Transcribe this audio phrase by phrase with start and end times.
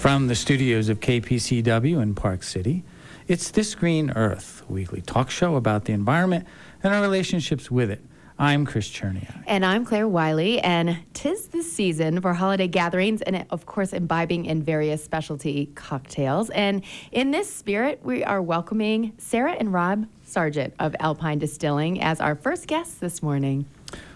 [0.00, 2.84] From the studios of KPCW in Park City,
[3.28, 6.46] it's This Green Earth, a weekly talk show about the environment
[6.82, 8.02] and our relationships with it.
[8.38, 9.44] I'm Chris Cherniak.
[9.46, 14.46] And I'm Claire Wiley, and tis the season for holiday gatherings and, of course, imbibing
[14.46, 16.48] in various specialty cocktails.
[16.48, 16.82] And
[17.12, 22.36] in this spirit, we are welcoming Sara and Rob Sargent of Alpine Distilling as our
[22.36, 23.66] first guests this morning.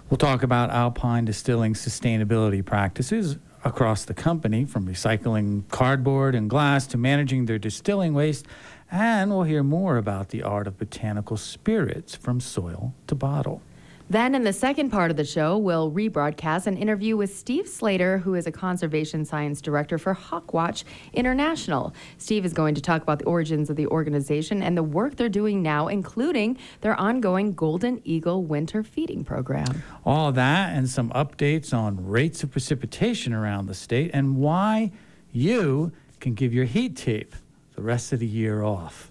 [0.09, 6.87] We'll talk about Alpine Distilling sustainability practices across the company, from recycling cardboard and glass
[6.89, 8.47] to managing their distilling waste.
[8.91, 13.63] And we'll hear more about the art of botanical spirits from soil to bottle.
[14.11, 18.19] Then, in the second part of the show, we'll rebroadcast an interview with Steve Slater,
[18.19, 21.95] who is a conservation science director for Hawkwatch International.
[22.19, 25.31] Steve is going to talk about the origins of the organization and the work they're
[25.31, 29.83] doing now, including their ongoing Golden Eagle winter feeding program.
[30.05, 34.93] All that and some updates on rates of precipitation around the state and why
[35.33, 37.35] you can give your heat tape
[37.75, 39.11] the rest of the year off.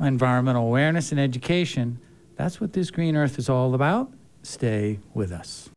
[0.00, 2.00] Environmental awareness and education
[2.36, 4.12] that's what this Green Earth is all about.
[4.42, 5.70] Stay with us.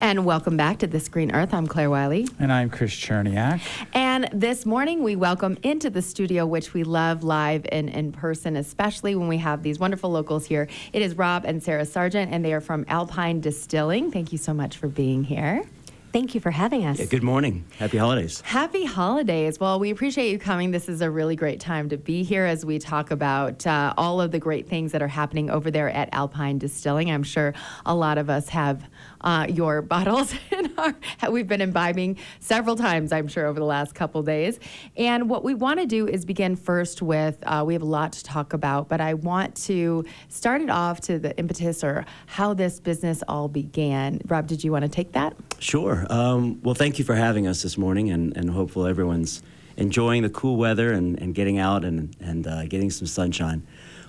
[0.00, 1.54] And welcome back to This Green Earth.
[1.54, 2.26] I'm Claire Wiley.
[2.40, 3.60] And I'm Chris Cherniak.
[3.94, 8.56] And this morning we welcome into the studio, which we love live and in person,
[8.56, 10.66] especially when we have these wonderful locals here.
[10.92, 14.10] It is Rob and Sara Sargent, and they are from Alpine Distilling.
[14.10, 15.62] Thank you so much for being here.
[16.12, 16.98] Thank you for having us.
[16.98, 17.64] Yeah, good morning.
[17.78, 18.42] Happy holidays.
[18.42, 19.58] Happy holidays.
[19.58, 20.70] Well, we appreciate you coming.
[20.70, 24.20] This is a really great time to be here as we talk about uh, all
[24.20, 27.10] of the great things that are happening over there at Alpine Distilling.
[27.10, 27.54] I'm sure
[27.86, 28.84] a lot of us have
[29.22, 30.94] uh, your bottles in our,
[31.30, 34.60] we've been imbibing several times, I'm sure, over the last couple days.
[34.98, 38.12] And what we want to do is begin first with uh, we have a lot
[38.12, 42.52] to talk about, but I want to start it off to the impetus or how
[42.52, 44.20] this business all began.
[44.26, 45.34] Rob, did you want to take that?
[45.62, 46.04] Sure.
[46.10, 49.44] Um, well, thank you for having us this morning, and, and hopefully everyone's
[49.76, 53.64] enjoying the cool weather and, and getting out and, and uh, getting some sunshine.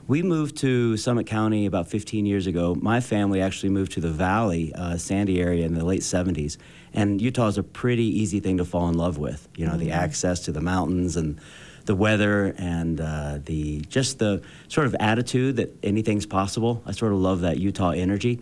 [0.08, 2.76] We moved to Summit County about 15 years ago.
[2.82, 6.58] My family actually moved to the Valley, uh, Sandy area in the late 70s.
[6.92, 9.48] And Utah is a pretty easy thing to fall in love with.
[9.56, 9.82] You know, mm-hmm.
[9.82, 11.40] the access to the mountains and
[11.86, 16.82] the weather and uh, the just the sort of attitude that anything's possible.
[16.88, 18.42] I sort of love that Utah energy.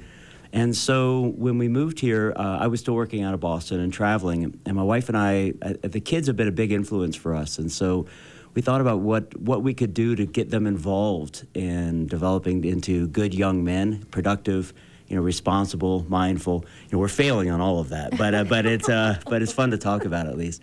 [0.54, 3.92] And so when we moved here, uh, I was still working out of Boston and
[3.94, 7.34] traveling, and my wife and I, uh, the kids have been a big influence for
[7.34, 7.58] us.
[7.58, 8.06] And so
[8.54, 13.08] we thought about what, what we could do to get them involved in developing into
[13.08, 14.74] good young men, productive,
[15.08, 16.66] you know, responsible, mindful.
[16.84, 19.52] You know, we're failing on all of that, but uh, but it's uh, but it's
[19.52, 20.62] fun to talk about at least.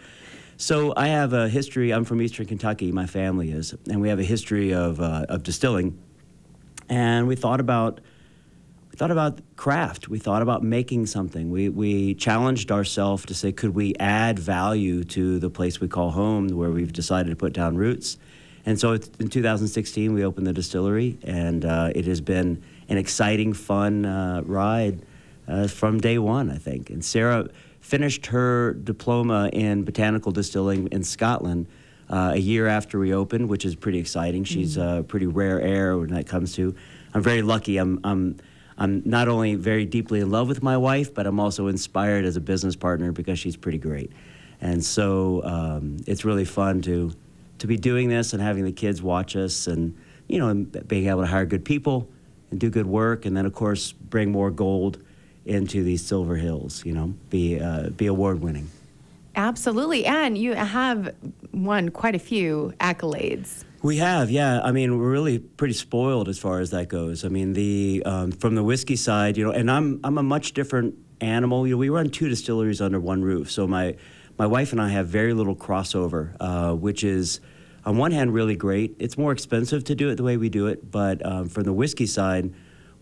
[0.56, 1.92] So I have a history.
[1.92, 2.90] I'm from Eastern Kentucky.
[2.90, 5.98] My family is, and we have a history of uh, of distilling.
[6.88, 8.00] And we thought about
[8.98, 10.08] thought about craft.
[10.08, 11.52] We thought about making something.
[11.52, 16.10] We, we challenged ourselves to say, could we add value to the place we call
[16.10, 18.18] home where we've decided to put down roots?
[18.66, 23.52] And so in 2016, we opened the distillery, and uh, it has been an exciting,
[23.52, 25.06] fun uh, ride
[25.46, 26.90] uh, from day one, I think.
[26.90, 27.48] And Sara
[27.80, 31.68] finished her diploma in botanical distilling in Scotland.
[32.10, 34.42] Uh, a year after we opened, which is pretty exciting.
[34.42, 35.00] She's mm.
[35.00, 36.74] a pretty rare air when that comes to.
[37.12, 37.76] I'm very lucky.
[37.76, 38.38] I'm, I'm
[38.78, 42.36] I'm not only very deeply in love with my wife, but I'm also inspired as
[42.36, 44.12] a business partner because she's pretty great.
[44.60, 47.12] And so um, it's really fun to
[47.58, 49.96] to be doing this and having the kids watch us, and
[50.28, 50.54] you know,
[50.86, 52.08] being able to hire good people
[52.52, 55.02] and do good work, and then of course bring more gold
[55.44, 56.84] into these silver hills.
[56.84, 58.70] You know, be uh, be award winning.
[59.34, 61.14] Absolutely, and you have
[61.52, 63.64] won quite a few accolades.
[63.80, 64.60] We have, yeah.
[64.60, 67.24] I mean, we're really pretty spoiled as far as that goes.
[67.24, 70.52] I mean, the um, from the whiskey side, you know, and I'm I'm a much
[70.52, 71.64] different animal.
[71.64, 73.94] You know, we run two distilleries under one roof, so my
[74.36, 77.40] my wife and I have very little crossover, uh, which is
[77.84, 78.96] on one hand really great.
[78.98, 81.72] It's more expensive to do it the way we do it, but um, from the
[81.72, 82.52] whiskey side,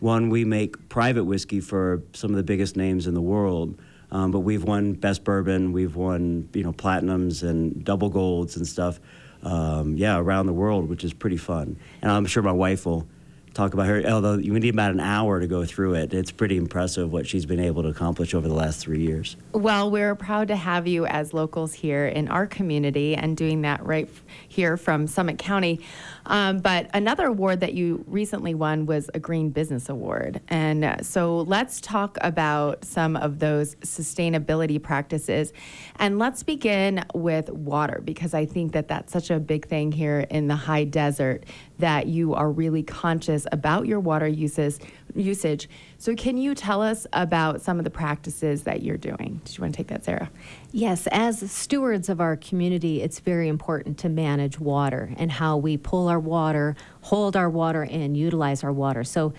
[0.01, 3.81] one we make private whiskey for some of the biggest names in the world.
[4.11, 8.69] Um, but we've won best bourbon, we've won you know platinums and double golds and
[8.69, 9.01] stuff
[9.47, 11.79] um, yeah, around the world, which is pretty fun.
[12.03, 13.07] And I'm sure my wife will
[13.55, 14.05] talk about her.
[14.05, 17.47] Although you need about an hour to go through it, it's pretty impressive what she's
[17.47, 19.37] been able to accomplish over the last three years.
[19.53, 23.85] Well, we're proud to have you as locals here in our community and doing that
[23.87, 24.11] right
[24.49, 25.81] here from Summit County.
[26.27, 30.41] Um, but another award that you recently won was a Green Business Award.
[30.49, 35.53] And uh, so let's talk about some of those sustainability practices.
[35.97, 40.21] And let's begin with water because I think that that's such a big thing here
[40.31, 41.45] in the high desert
[41.79, 44.81] that you are really conscious about your water uses,
[45.21, 45.69] usage.
[45.99, 49.41] So, can you tell us about some of the practices that you're doing?
[49.45, 50.31] Do you want to take that, Sara?
[50.73, 55.77] Yes, as stewards of our community, it's very important to manage water and how we
[55.77, 59.05] pull our water, hold our water, and utilize our water.
[59.05, 59.33] So,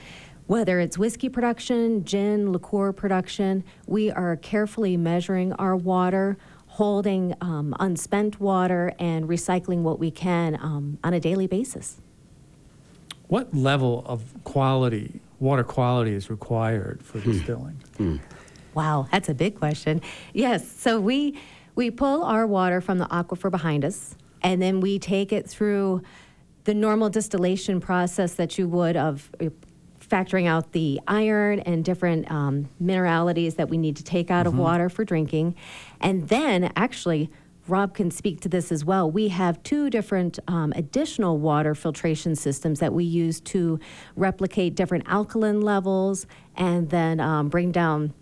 [0.47, 6.38] whether it's whiskey production, gin, liqueur production, we are carefully measuring our water,
[6.68, 12.00] holding um, unspent water, and recycling what we can um, on a daily basis.
[13.27, 17.31] What level of quality, water quality, is required for Hmm.
[17.31, 18.19] distilling?
[18.73, 20.01] Wow, that's a big question.
[20.33, 21.37] Yes, so we
[21.75, 26.01] we pull our water from the aquifer behind us, and then we take it through
[26.63, 29.29] the normal distillation process that you would of
[30.01, 34.57] factoring out the iron and different um, mineralities that we need to take out of
[34.57, 35.55] water for drinking,
[36.01, 37.29] and then actually.
[37.69, 39.09] Rob can speak to this as well.
[39.09, 43.79] We have two different um, additional water filtration systems that we use to
[44.15, 46.25] replicate different alkaline levels
[46.55, 48.13] and then um, bring down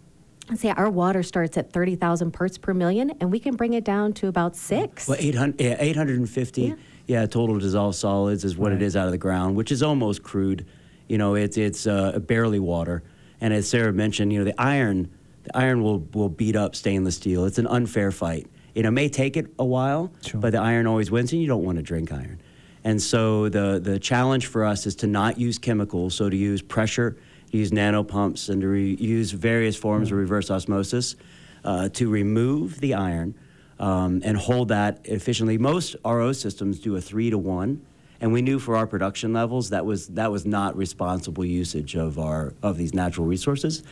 [0.48, 3.84] Let's say our water starts at 30,000 parts per million, and we can bring it
[3.84, 5.08] down to about six.
[5.08, 6.76] Well, 800, yeah, 850, Yeah.
[7.08, 7.26] yeah.
[7.26, 8.80] total dissolved solids is what Right.
[8.80, 10.68] it is out of the ground, which is almost crude.
[11.10, 13.02] You know, it's it's uh, barely water.
[13.42, 15.10] And as Sara mentioned, you know, the iron,
[15.46, 17.46] the iron will will beat up stainless steel.
[17.46, 18.46] It's an unfair fight.
[18.76, 20.40] You know, it may take it a while, Sure.
[20.42, 22.40] but the iron always wins, and you don't want to drink iron.
[22.84, 26.62] And so the the challenge for us is to not use chemicals, so to use
[26.62, 27.18] pressure,
[27.52, 31.16] to use nano pumps, and to re- use various forms of reverse osmosis
[31.64, 33.34] uh, to remove the iron
[33.80, 35.58] um, and hold that efficiently.
[35.58, 37.82] Most RO systems do a three to one,
[38.22, 42.20] and we knew for our production levels that was that was not responsible usage of
[42.20, 43.84] our of these natural resources.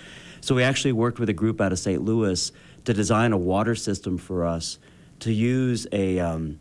[0.41, 2.03] So we actually worked with a group out of St.
[2.03, 2.51] Louis
[2.85, 4.79] to design a water system for us
[5.19, 6.59] to use a um,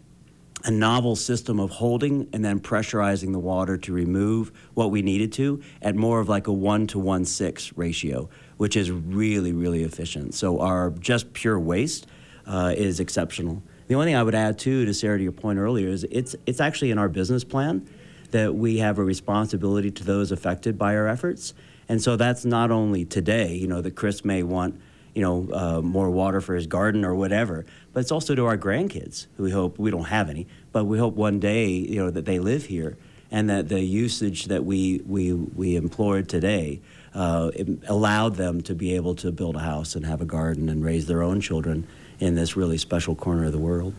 [0.65, 5.33] a novel system of holding and then pressurizing the water to remove what we needed
[5.33, 9.83] to at more of like a one to one six ratio, which is really really
[9.83, 10.35] efficient.
[10.35, 12.07] So our just pure waste
[12.47, 13.63] uh, is exceptional.
[13.89, 16.37] The only thing I would add too to Sara to your point earlier is it's
[16.47, 17.89] it's actually in our business plan
[18.31, 21.53] that we have a responsibility to those affected by our efforts,
[21.89, 23.55] and so that's not only today.
[23.55, 24.81] You know that Chris may want
[25.15, 27.65] you know, uh, more water for his garden or whatever.
[27.93, 30.99] But it's also to our grandkids, who we hope we don't have any, but we
[30.99, 32.97] hope one day, you know, that they live here
[33.33, 36.81] and that the usage that we we we employed today
[37.15, 37.51] uh,
[37.89, 41.07] allowed them to be able to build a house and have a garden and raise
[41.07, 41.87] their own children
[42.21, 43.95] in this really special corner of the world.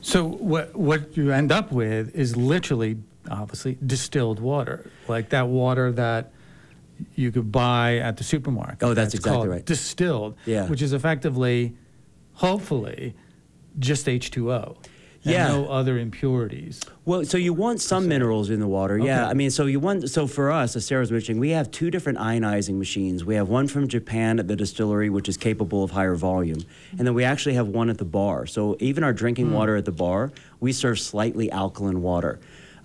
[0.00, 2.96] So what what you end up with is literally,
[3.30, 6.32] obviously, distilled water, like that water that
[7.14, 8.82] you could buy at the supermarket.
[8.82, 9.64] Oh, that's exactly right.
[9.64, 10.66] Distilled, Yeah.
[10.66, 11.74] which is effectively,
[12.34, 13.14] hopefully,
[13.78, 14.76] just H2O.
[15.24, 15.48] and Yeah.
[15.48, 16.80] no other impurities.
[17.04, 19.28] Well, so you want some minerals in the water, yeah.
[19.28, 21.90] I mean, so you want so for us, as Sara was mentioning, we have two
[21.90, 23.24] different ionizing machines.
[23.24, 26.60] We have one from Japan at the distillery, which is capable of higher volume,
[26.96, 28.46] and then we actually have one at the bar.
[28.46, 29.54] So even our drinking hmm.
[29.54, 30.30] water at the bar,
[30.60, 32.38] we serve slightly alkaline water.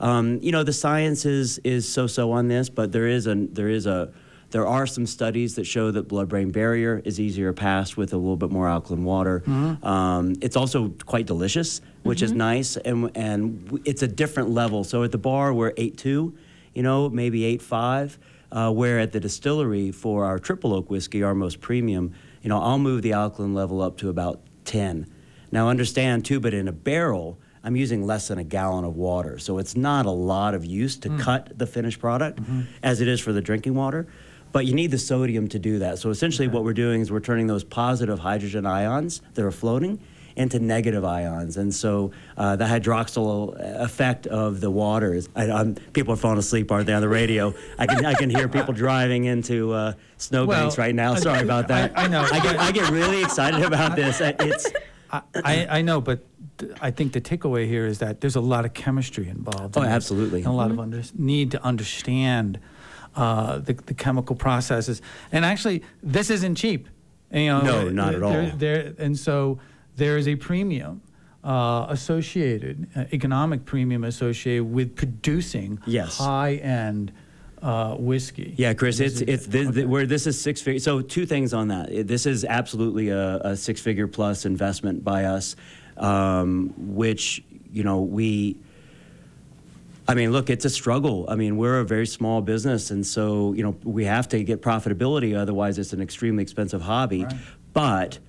[0.03, 3.69] Um, you know, the science is is so-so on this, but there is a there
[3.69, 4.11] is a
[4.51, 8.35] there are some studies that show that blood-brain barrier is easier passed with a little
[8.37, 9.41] bit more alkaline water.
[9.81, 14.83] Um, it's also quite delicious, which is nice, and and it's a different level.
[14.83, 16.35] So at the bar we're eight two,
[16.75, 18.19] you know, maybe eight five.
[18.51, 22.13] Uh, where at the distillery for our triple oak whiskey, our most premium,
[22.43, 25.07] you know, I'll move the alkaline level up to about ten.
[25.51, 29.39] Now understand too, but in a barrel, I'm using less than a gallon of water,
[29.39, 32.39] so it's not a lot of use to cut the finished product
[32.83, 34.05] as it is for the drinking water.
[34.51, 35.97] But you need the sodium to do that.
[35.97, 39.99] So essentially, what we're doing is we're turning those positive hydrogen ions that are floating
[40.35, 45.29] into negative ions, and so uh, the hydroxyl effect of the water is.
[45.35, 47.53] I, people are falling asleep, aren't they, on the radio?
[47.79, 51.15] I can I can hear people driving into uh, snowbanks Well, right now.
[51.15, 51.97] Sorry about that.
[51.97, 52.27] I- I know.
[52.31, 54.19] I get I get really excited about this.
[54.21, 54.71] It's
[55.11, 56.25] I, I, know, but
[56.81, 59.77] I think the takeaway here is that there's a lot of chemistry involved.
[59.77, 60.39] Oh, in this, absolutely.
[60.39, 62.59] and a lot of under, need to understand
[63.15, 65.01] uh, the, the chemical processes.
[65.31, 66.87] And actually, this isn't cheap.
[67.31, 68.51] You know, No, not at all.
[68.55, 69.59] There, and so
[69.95, 71.01] there is a premium
[71.43, 76.17] uh, associated, uh, economic premium associated with producing Yes.
[76.17, 77.11] high-end
[77.61, 78.53] uh, whiskey.
[78.57, 79.85] Yeah, Chris, This it's is- it's this, okay.
[79.85, 80.79] where this is six figure.
[80.79, 81.91] So two things on that.
[81.91, 85.55] It- This is absolutely a, a six figure plus investment by us,
[85.97, 88.57] um, which you know we.
[90.05, 91.25] I mean, look, it's a struggle.
[91.29, 94.61] I mean, we're a very small business, and so you know we have to get
[94.61, 95.37] profitability.
[95.37, 97.23] Otherwise, it's an extremely expensive hobby.
[97.23, 97.35] Right.
[97.73, 98.19] But,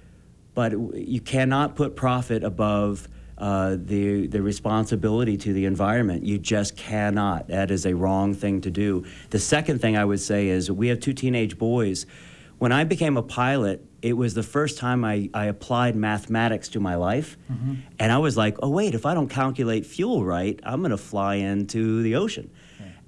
[0.55, 6.25] but you cannot put profit above uh, the the responsibility to the environment.
[6.25, 7.49] You just cannot.
[7.49, 9.05] That is a wrong thing to do.
[9.31, 12.07] The second thing I would say is we have two teenage boys.
[12.59, 16.81] When I became a pilot, it was the first time I, I applied mathematics to
[16.81, 17.39] my life.
[17.51, 17.75] Mm-hmm.
[17.99, 20.99] And I was like, oh, wait, if I don't calculate fuel right, I'm going to
[20.99, 22.51] fly into the ocean.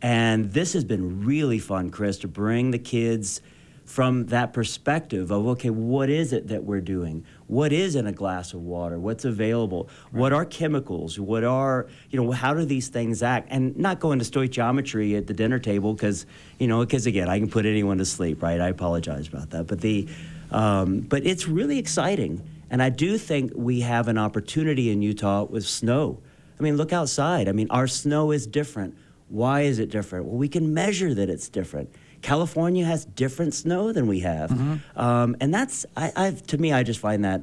[0.01, 3.43] And this has been really fun, Chris, to bring the kids
[3.85, 7.25] from that perspective of okay, what is it that we're doing?
[7.47, 8.99] What is in a glass of water?
[8.99, 9.89] What's available?
[10.11, 11.21] What are chemicals?
[11.21, 12.31] What are you know?
[12.33, 13.49] How do these things act?
[13.51, 16.27] And not go into stoichiometry at the dinner table because
[16.59, 18.61] you know, because again, I can put anyone to sleep, right?
[18.61, 20.09] I apologize about that, but the
[20.51, 25.45] um, but it's really exciting, and I do think we have an opportunity in Utah
[25.45, 26.19] with snow.
[26.59, 27.49] I mean, look outside.
[27.49, 28.97] I mean, our snow is different.
[29.29, 30.27] Why is it different?
[30.27, 31.95] Well, we can measure that it's different.
[32.23, 34.51] California has different snow than we have,
[34.97, 36.73] um, and that's I, I, to me.
[36.73, 37.43] I just find that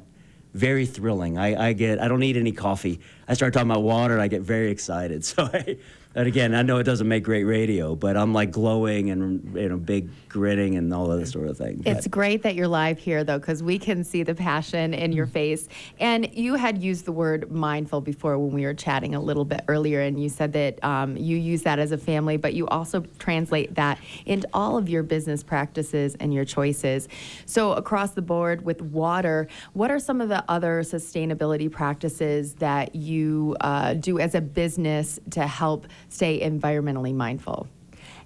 [0.54, 1.38] very thrilling.
[1.38, 3.00] I, I get I don't need any coffee.
[3.28, 5.24] I start talking about water, and I get very excited.
[5.36, 5.78] So, I,
[6.16, 9.70] and again, I know it doesn't make great radio, but I'm like glowing and you
[9.70, 11.84] know, big grinning and all of this sort of thing.
[11.86, 15.28] It's great that you're live here, though, because we can see the passion in your
[15.28, 15.70] face.
[16.00, 19.62] And you had used the word mindful before when we were chatting a little bit
[19.68, 23.02] earlier, and you said that um, you use that as a family, but you also
[23.20, 27.08] translate that into all of your business practices and your choices.
[27.46, 32.96] So, across the board with water, what are some of the other sustainability practices that
[32.96, 37.68] you uh, do as a business to help stay environmentally mindful?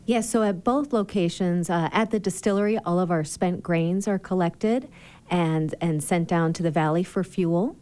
[0.07, 4.17] Yes, so at both locations, uh, at the distillery, all of our spent grains are
[4.17, 4.87] collected
[5.29, 7.75] and, and sent down to the valley for fuel.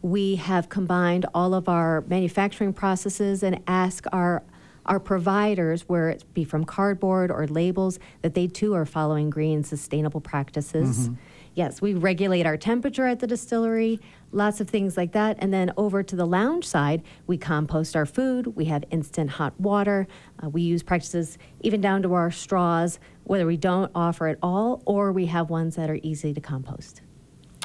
[0.00, 4.42] We have combined all of our manufacturing processes and ask our,
[4.86, 9.62] our providers, where it be from cardboard or labels, that they too are following green
[9.62, 11.10] sustainable practices.
[11.56, 13.98] Yes, we regulate our temperature at the distillery,
[14.30, 15.38] lots of things like that.
[15.40, 19.58] And then over to the lounge side, we compost our food, we have instant hot
[19.58, 20.06] water,
[20.44, 24.82] uh, we use practices even down to our straws, whether we don't offer at all
[24.84, 27.00] or we have ones that are easy to compost.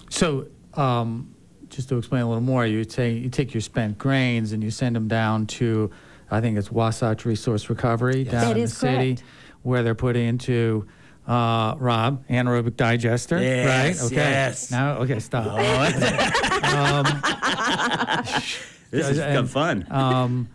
[0.10, 1.36] So, um,
[1.68, 4.72] just to explain a little more, you say you take your spent grains and you
[4.72, 5.92] send them down to,
[6.30, 9.18] I think it's Wasatch Resource Recovery down That in is the city,
[9.64, 10.88] where they're put into.
[11.28, 14.06] Uh, Rob, anaerobic digester, Yes, right?
[14.08, 14.16] Okay.
[14.16, 14.72] yes.
[14.72, 15.56] Now, okay, stop.
[18.92, 19.86] this has become fun.
[19.92, 20.50] um,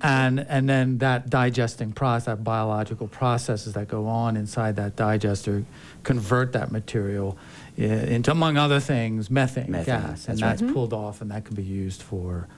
[0.00, 5.64] and and then that digesting process, that biological processes that go on inside that digester,
[6.02, 7.36] convert that material
[7.76, 10.58] into, among other things, methane, Methane, gas, and that's right.
[10.58, 12.48] that's pulled off, and that can be used for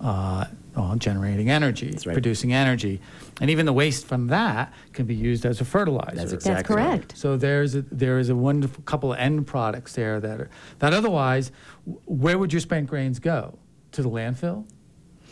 [0.00, 2.12] uh, well, generating energy, right.
[2.12, 3.00] producing energy,
[3.40, 6.14] and even the waste from that can be used as a fertilizer.
[6.16, 6.86] That's That's exactly right.
[7.00, 7.18] correct.
[7.18, 10.92] So there's a, there is a wonderful couple of end products there that are that
[10.94, 11.50] otherwise,
[12.06, 13.58] where would your spent grains go?
[13.92, 14.66] To the landfill,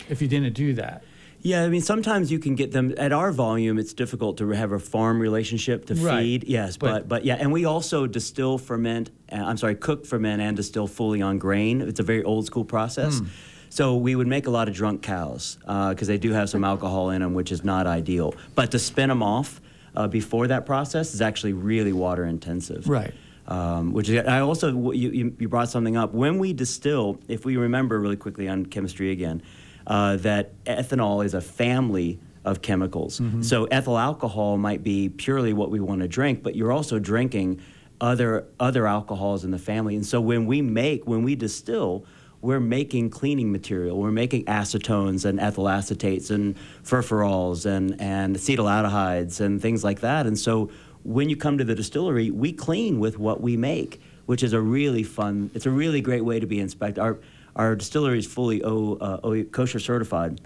[0.08, 1.04] if you didn't do that.
[1.40, 3.78] Yeah, I mean, sometimes you can get them at our volume.
[3.78, 6.18] It's difficult to have a farm relationship to Right.
[6.22, 6.44] feed.
[6.48, 9.10] Yes, But- but, but yeah, and we also distill, ferment.
[9.30, 11.80] Uh, I'm sorry, cook, ferment, and distill fully on grain.
[11.80, 13.22] It's a very old school process.
[13.70, 17.10] So we would make a lot of drunk cows because they do have some alcohol
[17.10, 18.34] in them, which is not ideal.
[18.54, 19.60] But to spin them off
[19.94, 22.88] uh, before that process is actually really water intensive.
[22.88, 23.12] Right.
[23.46, 26.12] Um, which is, I also, you, you, you brought something up.
[26.12, 29.42] When we distill, if we remember really quickly on chemistry again,
[29.86, 33.20] uh, that ethanol is a family of chemicals.
[33.40, 37.60] So ethyl alcohol might be purely what we want to drink, but you're also drinking
[38.00, 39.96] other other alcohols in the family.
[39.96, 42.04] And so when we make, when we distill,
[42.40, 43.98] we're making cleaning material.
[43.98, 50.26] We're making acetones and ethyl acetates and furfurols and, and acetaldehydes and things like that.
[50.26, 50.70] And so
[51.02, 54.60] when you come to the distillery, we clean with what we make, which is a
[54.60, 57.00] really fun, it's a really great way to be inspected.
[57.00, 57.18] Our,
[57.56, 60.40] our distillery is fully o, uh, o, kosher certified.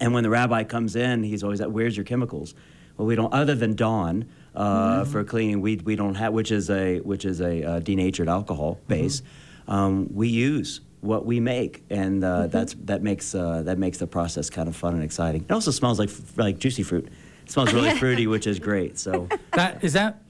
[0.00, 2.54] And when the rabbi comes in, he's always like, "Where's your chemicals?"
[2.96, 3.32] Well, we don't.
[3.32, 7.40] Other than Dawn uh, for cleaning, we we don't have, which is a which is
[7.40, 9.22] a uh, denatured alcohol base.
[9.68, 14.06] Um, we use what we make, and uh, that's that makes uh, that makes the
[14.06, 15.42] process kind of fun and exciting.
[15.42, 17.08] It also smells like like juicy fruit.
[17.44, 18.98] It smells really fruity, which is great.
[18.98, 20.22] So That is that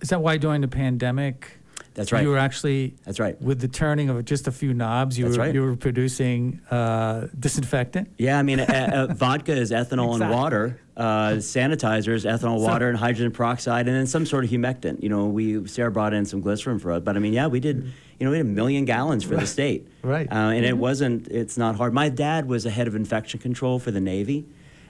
[0.00, 1.58] is that why during the pandemic
[1.94, 2.22] That's right.
[2.22, 3.40] you were actually That's right.
[3.40, 5.54] with the turning of just a few knobs you That's were right.
[5.54, 8.08] you were producing uh, disinfectant.
[8.18, 10.22] Yeah, I mean, uh, uh, vodka is ethanol Exactly.
[10.22, 10.80] and water.
[10.96, 15.02] Uh, sanitizer is ethanol, So- water, and hydrogen peroxide, and then some sort of humectant.
[15.02, 17.60] You know, we Sara brought in some glycerin for us, but I mean, yeah, we
[17.60, 17.90] did.
[18.18, 19.88] You know, we had a million gallons for the state.
[20.02, 20.30] Right.
[20.30, 21.26] Uh, and it wasn't.
[21.28, 21.92] It's not hard.
[21.92, 24.44] My dad was a head of infection control for the Navy.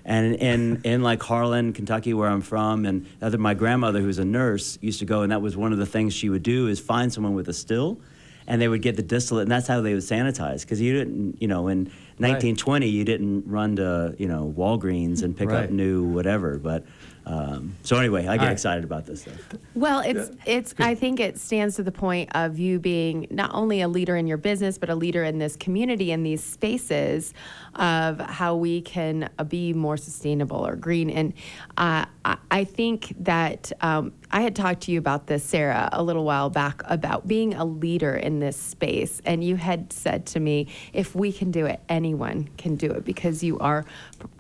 [0.05, 4.25] And in, in like Harlan, Kentucky, where I'm from, and other, my grandmother, who's a
[4.25, 6.81] nurse, used to go, and that was one of the things she would do is
[6.81, 8.01] find someone with a still,
[8.49, 10.63] and they would get the distillate, and that's how they would sanitize.
[10.63, 11.85] Because you didn't, you know, in
[12.19, 15.65] 1920, you didn't run to, you know, Walgreens and pick Right.
[15.65, 16.59] up new whatever.
[16.59, 16.85] But
[17.25, 18.53] um, so anyway, I get All right.
[18.53, 19.39] excited about this stuff.
[19.75, 20.75] Well, it's it's.
[20.81, 24.27] I think it stands to the point of you being not only a leader in
[24.27, 27.33] your business, but a leader in this community in these spaces
[27.75, 31.11] of how we can uh, be more sustainable or green.
[31.11, 31.33] And
[31.77, 32.05] uh,
[32.51, 36.51] I, think that um, I had talked to you about this, Sara, a little while
[36.51, 41.15] back about being a leader in this space, and you had said to me, if
[41.15, 43.85] we can do it, anyone can do it because you are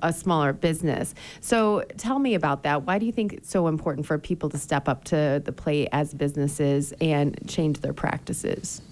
[0.02, 1.14] a smaller business.
[1.40, 2.82] So tell me about that.
[2.82, 5.88] Why do you think it's so important for people to step up to the plate
[5.92, 8.82] as businesses and change their practices?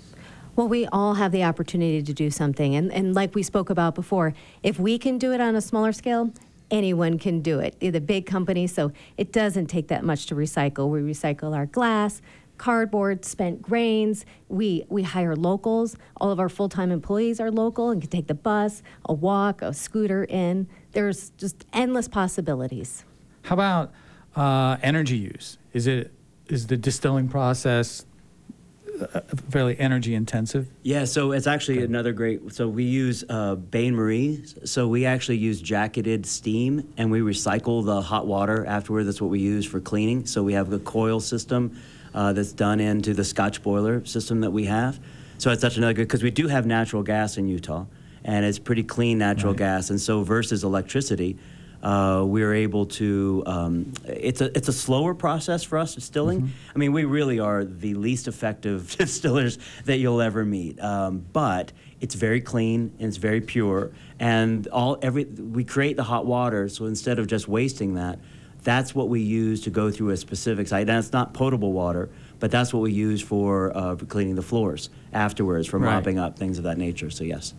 [0.60, 2.74] Well, we all have the opportunity to do something.
[2.74, 5.90] And, and like we spoke about before, if we can do it on a smaller
[5.90, 6.34] scale,
[6.70, 7.80] anyone can do it.
[7.80, 10.90] The big companies, so it doesn't take that much to recycle.
[10.90, 12.20] We recycle our glass,
[12.58, 14.26] cardboard, spent grains.
[14.50, 15.96] We, we hire locals.
[16.18, 19.62] All of our full time employees are local and can take the bus, a walk,
[19.62, 20.68] a scooter in.
[20.92, 23.06] There's just endless possibilities.
[23.44, 23.92] How about
[24.36, 25.56] uh, energy use?
[25.72, 26.12] Is it
[26.48, 28.04] is the distilling process
[29.50, 30.68] fairly energy intensive?
[30.82, 32.52] Yeah, so it's actually another great.
[32.52, 34.44] So we use uh, Bain Marie.
[34.64, 39.04] So we actually use jacketed steam, and we recycle the hot water afterward.
[39.04, 40.26] That's what we use for cleaning.
[40.26, 41.80] So we have a coil system
[42.14, 44.98] uh, that's done into the Scotch boiler system that we have.
[45.38, 47.86] So it's such another good because we do have natural gas in Utah,
[48.24, 49.58] and it's pretty clean natural Right.
[49.58, 49.90] gas.
[49.90, 51.36] And so versus electricity.
[51.82, 53.42] Uh, we're able to.
[53.46, 56.50] Um, it's a it's a slower process for us distilling.
[56.74, 60.78] I mean, we really are the least effective distillers that you'll ever meet.
[60.80, 66.04] Um, but it's very clean and it's very pure, and all every we create the
[66.04, 66.68] hot water.
[66.68, 68.18] So instead of just wasting that,
[68.62, 70.86] that's what we use to go through a specific site.
[70.88, 72.10] And it's not potable water,
[72.40, 75.94] but that's what we use for, uh, cleaning the floors afterwards, for Right.
[75.94, 77.08] mopping up things of that nature.
[77.08, 77.54] So yes,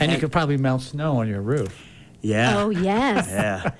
[0.00, 1.86] And you could probably melt snow on your roof.
[2.22, 2.56] Yeah.
[2.58, 3.26] Oh, yes.
[3.30, 3.70] Yeah.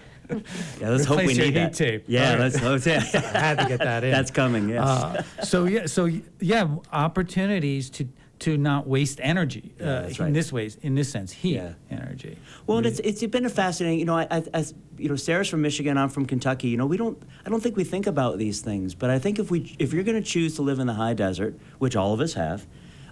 [0.81, 1.75] Yeah, let's hope we your need heat that.
[1.75, 2.05] tape.
[2.07, 2.41] Yeah, All right.
[2.41, 2.81] let's hope.
[2.87, 3.39] I Yeah.
[3.39, 4.11] had to get that in.
[4.13, 4.71] That's coming.
[4.71, 4.81] Yes.
[4.83, 6.09] Uh, so yeah, so
[6.41, 8.09] yeah, opportunities to
[8.39, 10.35] to not waste energy Yeah, uh, that's in right.
[10.35, 11.75] this ways, in this sense, heat Yeah.
[11.91, 12.39] energy.
[12.67, 13.99] well, and it's it's been a fascinating.
[13.99, 15.99] You know, I, I, as you know, Sara's from Michigan.
[15.99, 16.69] I'm from Kentucky.
[16.69, 17.23] You know, we don't.
[17.45, 18.95] I don't think we think about these things.
[18.95, 21.15] But I think if we if you're going to choose to live in the high
[21.15, 22.67] desert, which all of us have.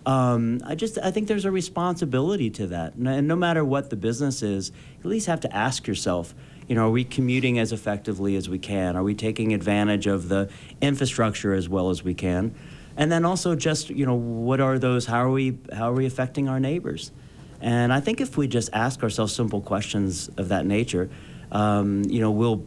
[0.06, 3.96] Um, I just I think there's a responsibility to that, and, no matter what the
[3.96, 6.34] business is, you at least have to ask yourself,
[6.68, 8.96] you know, are we commuting as effectively as we can?
[8.96, 10.48] Are we taking advantage of the
[10.80, 12.54] infrastructure as well as we can?
[12.96, 16.06] And then also just, you know, what are those, how are we, how are we
[16.06, 17.12] affecting our neighbors?
[17.60, 21.10] And I think if we just ask ourselves simple questions of that nature,
[21.50, 22.64] um, you know, we'll,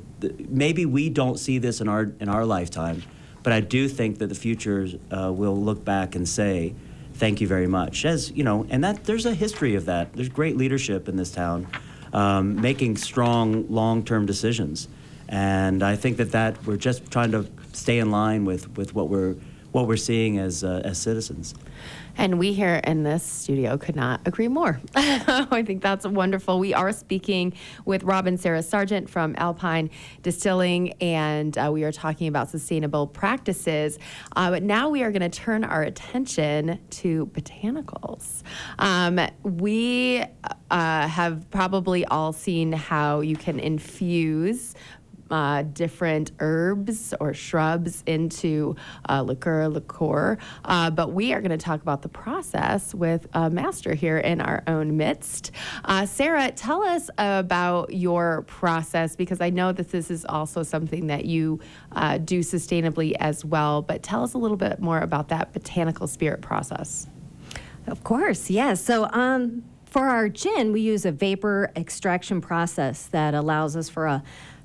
[0.50, 3.04] maybe we don't see this in our, in our lifetime,
[3.42, 6.74] but I do think that the future uh, will look back and say,
[7.24, 8.04] thank you very much.
[8.04, 10.12] As, you know, and that, there's a history of that.
[10.12, 11.68] There's great leadership in this town
[12.12, 14.90] um, making strong long-term decisions.
[15.30, 19.08] And I think that, that we're just trying to stay in line with, with what
[19.08, 19.36] we're
[19.74, 21.54] what we're seeing as uh, as citizens.
[22.16, 24.80] And we here in this studio could not agree more.
[24.96, 26.60] I think that's wonderful.
[26.60, 27.54] We are speaking
[27.86, 29.90] with Robin Sara Sargent from Alpine
[30.22, 33.98] Distilling, and uh, we are talking about sustainable practices.
[34.36, 38.44] Uh, but now we are going to turn our attention to botanicals.
[38.78, 40.24] Um, we
[40.70, 44.76] uh, have probably all seen how you can infuse
[45.34, 48.76] uh, different herbs or shrubs into
[49.10, 50.38] uh, liquor, liqueur.
[50.64, 54.40] Uh, but we are going to talk about the process with a master here in
[54.40, 55.50] our own midst.
[55.86, 61.08] Uh, Sara, tell us about your process because I know that this is also something
[61.08, 61.60] that you
[61.94, 63.82] uh, do sustainably as well.
[63.82, 67.08] But tell us a little bit more about that botanical spirit process.
[67.88, 68.84] Of course, yes.
[68.84, 74.08] So, um, for our gin, we use a vapor extraction process that allows us for
[74.08, 74.24] a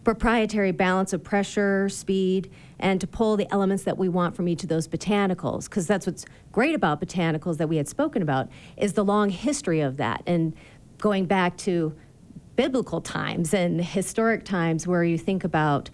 [0.09, 4.63] proprietary balance of pressure, speed, and to pull the elements that we want from each
[4.63, 5.65] of those botanicals.
[5.65, 9.83] Because that's what's great about botanicals that we had spoken about is the long history
[9.83, 10.55] of that and
[10.97, 11.95] going back to
[12.57, 15.91] biblical times and historic times where you think about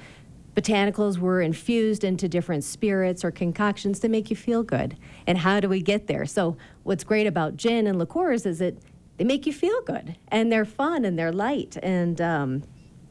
[0.54, 4.96] botanicals were infused into different spirits or concoctions to make you feel good.
[5.26, 6.24] And how do we get there?
[6.24, 8.76] So, what's great about gin and liqueurs is that
[9.16, 11.76] they make you feel good and they're fun and they're light.
[11.82, 12.62] And, um,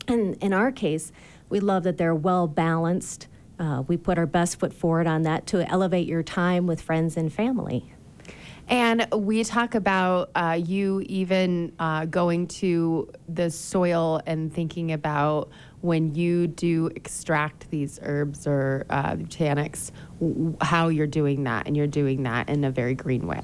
[0.07, 1.11] and in our case,
[1.49, 3.27] we love that they're well balanced.
[3.59, 7.15] Uh, we put our best foot forward on that to elevate your time with friends
[7.17, 7.93] and family.
[8.67, 15.49] And we talk about uh, you even uh, going to the soil and thinking about
[15.81, 21.75] when you do extract these herbs or uh, botanics, w- how you're doing that, and
[21.75, 23.41] you're doing that in a very green way.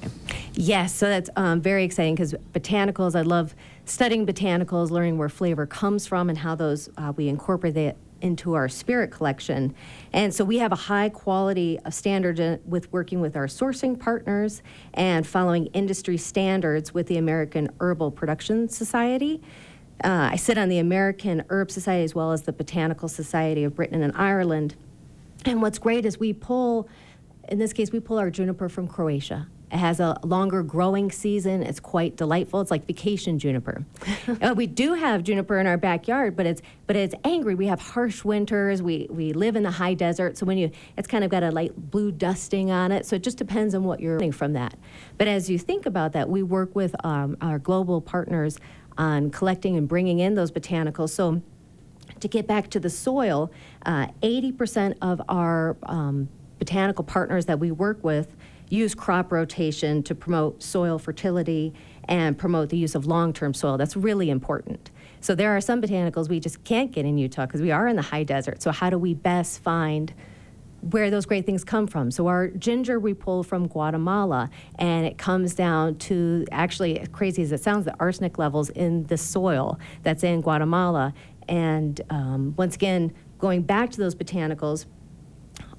[0.54, 3.54] Yes, so that's um, very exciting because botanicals, I love
[3.90, 8.54] studying botanicals, learning where flavor comes from and how those uh, we incorporate it into
[8.54, 9.74] our spirit collection.
[10.12, 14.62] And so we have a high quality standard uh, with working with our sourcing partners
[14.94, 19.40] and following industry standards with the American Herbal Production Society.
[20.04, 23.74] Uh, I sit on the American Herb Society as well as the Botanical Society of
[23.74, 24.76] Britain and Ireland.
[25.44, 26.88] And what's great is we pull,
[27.48, 29.48] in this case, we pull our juniper from Croatia.
[29.70, 31.62] It has a longer growing season.
[31.62, 32.60] It's quite delightful.
[32.60, 33.84] It's like vacation juniper.
[34.42, 37.54] uh, we do have juniper in our backyard, but it's but it's angry.
[37.54, 38.82] We have harsh winters.
[38.82, 41.52] We we live in the high desert, so when you it's kind of got a
[41.52, 43.06] light blue dusting on it.
[43.06, 44.74] So it just depends on what you're getting from that.
[45.18, 48.58] But as you think about that, we work with um, our global partners
[48.98, 51.10] on collecting and bringing in those botanicals.
[51.10, 51.42] So
[52.18, 53.52] to get back to the soil,
[53.86, 56.28] uh, 80% of our um,
[56.58, 58.36] botanical partners that we work with
[58.70, 63.76] use crop rotation to promote soil fertility and promote the use of long term soil.
[63.76, 64.90] That's really important.
[65.20, 67.96] So there are some botanicals we just can't get in Utah because we are in
[67.96, 68.62] the high desert.
[68.62, 70.14] So, how do we best find
[70.80, 72.10] where those great things come from.
[72.10, 77.42] So our ginger we pull from Guatemala, and it comes down to actually, as crazy
[77.42, 81.12] as it sounds, the arsenic levels in the soil that's in Guatemala.
[81.48, 84.86] And um, once again, going back to those botanicals,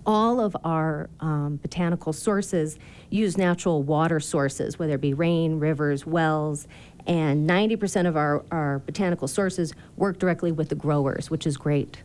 [0.05, 2.77] all of our um, botanical sources
[3.09, 6.67] use natural water sources, whether it be rain, rivers, wells,
[7.07, 12.03] and 90% of our, our botanical sources work directly with the growers, which is great.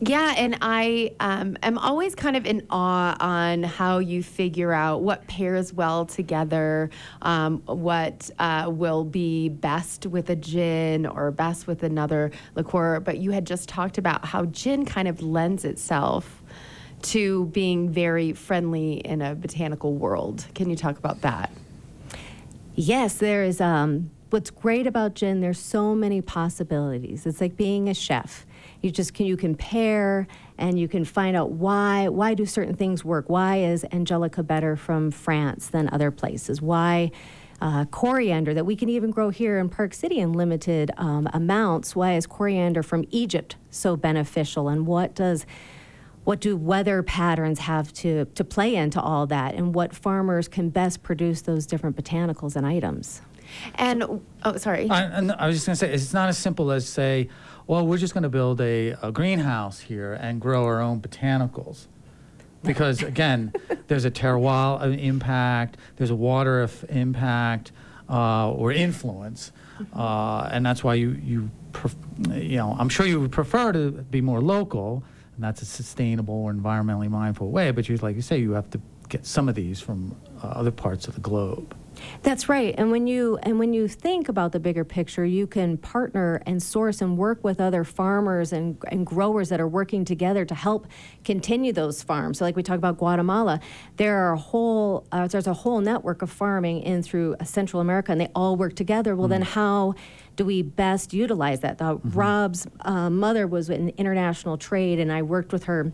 [0.00, 5.02] Yeah, and I um, am always kind of in awe on how you figure out
[5.02, 6.90] what pairs well together,
[7.22, 13.00] um, what uh, will be best with a gin or best with another liqueur.
[13.00, 16.39] But you had just talked about how gin kind of lends itself
[17.02, 20.46] to being very friendly in a botanical world.
[20.54, 21.50] Can you talk about that?
[22.74, 23.60] Yes, there is.
[23.60, 27.26] Um, what's great about gin, there's so many possibilities.
[27.26, 28.46] It's like being a chef.
[28.80, 33.04] You just can you compare and you can find out why why do certain things
[33.04, 33.28] work.
[33.28, 36.62] Why is Angelica better from France than other places?
[36.62, 37.10] Why
[37.60, 41.94] uh, coriander that we can even grow here in Park City in limited um, amounts.
[41.94, 44.68] Why is coriander from Egypt so beneficial?
[44.68, 45.44] And what does
[46.30, 50.68] what do weather patterns have to, to play into all that and what farmers can
[50.68, 53.20] best produce those different botanicals and items?
[53.74, 54.04] And
[54.44, 54.88] oh sorry.
[54.88, 57.28] I, I was just going to say, it's not as simple as say,
[57.66, 61.88] well, we're just going to build a, a greenhouse here and grow our own botanicals.
[62.62, 63.52] Because again,
[63.88, 67.72] there's a terroir uh, impact, there's a water f- impact
[68.08, 69.50] uh, or influence,
[69.96, 71.96] uh, and that's why you you pref-
[72.28, 75.04] you know I'm sure you would prefer to be more local, and
[75.42, 77.70] that's a sustainable or environmentally mindful way.
[77.70, 80.70] But you like you say, you have to get some of these from uh, other
[80.70, 81.76] parts of the globe.
[82.22, 82.74] That's right.
[82.78, 86.62] And when you and when you think about the bigger picture, you can partner and
[86.62, 90.86] source and work with other farmers and, and growers that are working together to help
[91.24, 92.38] continue those farms.
[92.38, 93.60] So, like we talk about Guatemala,
[93.96, 97.80] there are a whole uh, there's a whole network of farming in through uh, Central
[97.80, 99.14] America, and they all work together.
[99.16, 99.94] Well, then how
[100.40, 101.76] do we best utilize that?
[101.76, 105.92] The, Rob's uh, mother was in international trade, and I worked with her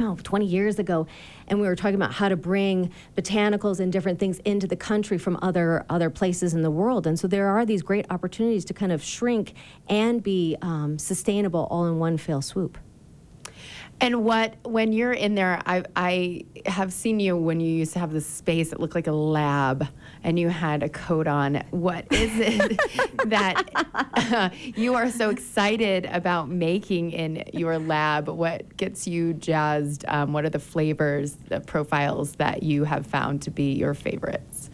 [0.00, 1.06] oh, 20 years ago,
[1.46, 5.18] and we were talking about how to bring botanicals and different things into the country
[5.18, 7.06] from other other places in the world.
[7.06, 9.54] And so there are these great opportunities to kind of shrink
[9.88, 12.78] and be um, sustainable all in one fell swoop.
[14.00, 18.00] And what when you're in there, I I have seen you when you used to
[18.00, 19.86] have this space that looked like a lab,
[20.26, 21.62] and you had a coat on.
[21.70, 22.80] What is it
[23.26, 23.70] that
[24.32, 28.28] uh, you are so excited about making in your lab?
[28.28, 30.04] What gets you jazzed?
[30.08, 34.68] Um, what are the flavors, the profiles that you have found to be your favorites?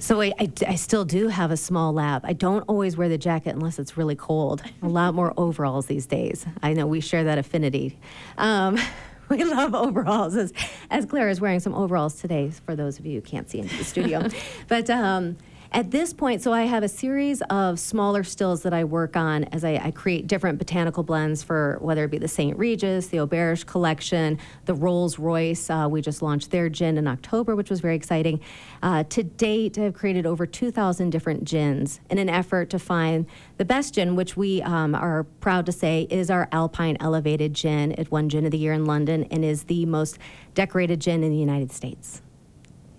[0.00, 2.22] So I, I, I still do have a small lab.
[2.24, 4.60] I don't always wear the jacket unless it's really cold.
[4.82, 6.44] A lot more overalls these days.
[6.64, 7.96] I know we share that affinity.
[8.36, 8.76] Um,
[9.28, 10.52] we love overalls, as,
[10.90, 13.76] as Claire is wearing some overalls today, for those of you who can't see into
[13.76, 14.28] the studio.
[14.68, 15.36] but um,
[15.72, 19.44] at this point, so I have a series of smaller stills that I work on
[19.44, 22.56] as I, I create different botanical blends for whether it be the St.
[22.56, 25.68] Regis, the Auberge collection, the Rolls Royce.
[25.70, 28.40] Uh, we just launched their gin in October, which was very exciting.
[28.82, 33.64] Uh, to date, I've created over 2,000 different gins in an effort to find the
[33.64, 37.92] best gin, which we um, are proud to say is our Alpine Elevated Gin.
[37.92, 40.18] It won Gin of the Year in London and is the most
[40.54, 42.22] decorated gin in the United States.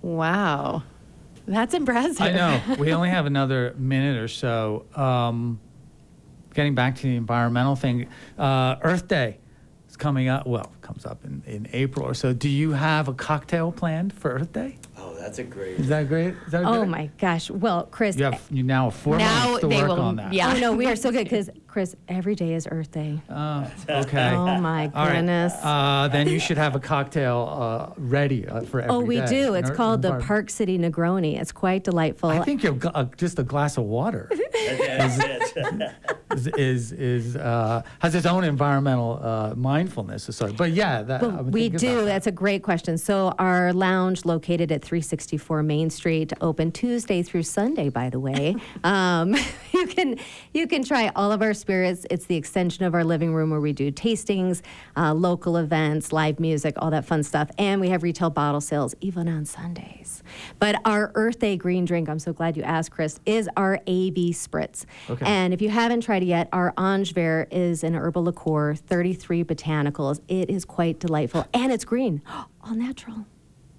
[0.01, 0.83] Wow.
[1.47, 2.21] That's impressive.
[2.21, 2.61] I know.
[2.79, 4.85] We only have another minute or so.
[4.95, 5.59] Um,
[6.53, 9.37] getting back to the environmental thing, uh, Earth Day
[9.89, 10.47] is coming up.
[10.47, 12.33] Well, comes up in, in April or so.
[12.33, 14.77] Do you have a cocktail planned for Earth Day?
[14.97, 15.79] Oh, that's a great.
[15.79, 16.33] Is that great?
[16.45, 16.89] Is that Oh good?
[16.89, 17.49] my gosh.
[17.51, 18.15] Well, Chris.
[18.17, 20.33] You have you now have four Now months to they work will- on that.
[20.33, 20.53] yeah.
[20.55, 23.19] Oh no, we are so good because Chris, every day is Earth Day.
[23.29, 24.29] Oh, okay.
[24.29, 25.15] Oh my All right.
[25.15, 25.51] goodness.
[25.61, 29.25] Uh, then you should have a cocktail uh, ready uh, for every oh, we day.
[29.25, 29.55] do.
[29.55, 31.37] It's Ear- called the envir- Park City Negroni.
[31.37, 32.29] It's quite delightful.
[32.29, 34.31] I think you're, uh, just a glass of water
[36.35, 40.29] is is, is uh, has its own environmental uh, mindfulness.
[40.31, 41.97] So, but yeah, that, Well, we do.
[41.97, 42.05] that.
[42.05, 42.97] That's a great question.
[42.97, 47.89] So our lounge, located at 364 Main Street, open Tuesday through Sunday.
[47.89, 49.35] By the way, um,
[49.73, 50.17] you can
[50.53, 52.05] you can try all of our spirits.
[52.11, 54.61] It's the extension of our living room where we do tastings,
[54.95, 58.93] uh, local events, live music, all that fun stuff, and we have retail bottle sales
[59.01, 60.21] even on Sundays.
[60.59, 64.35] But our Earth Day green drink, I'm so glad you asked, Chris, is our AV
[64.35, 64.85] Spritz.
[65.09, 65.25] Okay.
[65.25, 70.19] And if you haven't tried it yet, our Angevert is an herbal liqueur, 33 botanicals.
[70.27, 73.25] It is quite delightful, and it's green, all natural.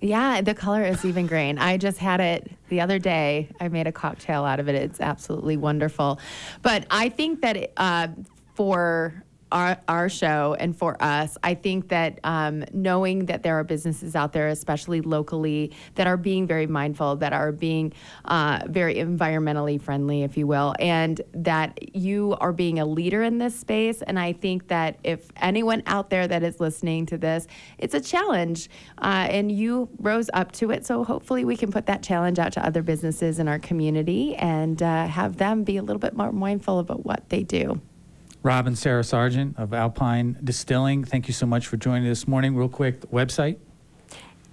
[0.00, 1.58] Yeah, the color is even green.
[1.58, 3.48] I just had it the other day.
[3.60, 4.74] I made a cocktail out of it.
[4.74, 6.20] It's absolutely wonderful.
[6.62, 8.08] But I think that uh,
[8.54, 13.64] for our, our show and for us, I think that um, knowing that there are
[13.64, 17.92] businesses out there, especially locally, that are being very mindful, that are being
[18.24, 23.38] uh, very environmentally friendly, if you will, and that you are being a leader in
[23.38, 24.02] this space.
[24.02, 27.46] And I think that if anyone out there that is listening to this,
[27.78, 30.84] it's a challenge, uh, and you rose up to it.
[30.84, 34.82] So hopefully, we can put that challenge out to other businesses in our community and
[34.82, 37.80] uh, have them be a little bit more mindful about what they do.
[38.46, 41.02] Rob and Sara Sargent of Alpine Distilling.
[41.02, 42.54] Thank you so much for joining us this morning.
[42.54, 43.56] Real quick, the website.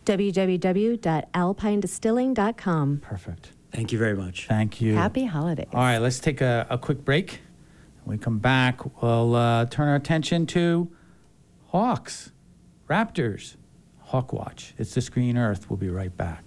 [0.06, 3.00] www.alpinedistilling.com.
[3.04, 3.52] Perfect.
[3.72, 4.48] Thank you very much.
[4.48, 4.96] Thank you.
[4.96, 5.68] Happy holidays.
[5.74, 7.42] All right, let's take a, a quick break.
[8.06, 10.90] When we come back, we'll uh, turn our attention to
[11.68, 12.32] Hawks,
[12.90, 13.58] Raptors,
[14.00, 14.74] Hawk Watch.
[14.80, 15.70] It's This Green Earth.
[15.70, 16.44] We'll be right back.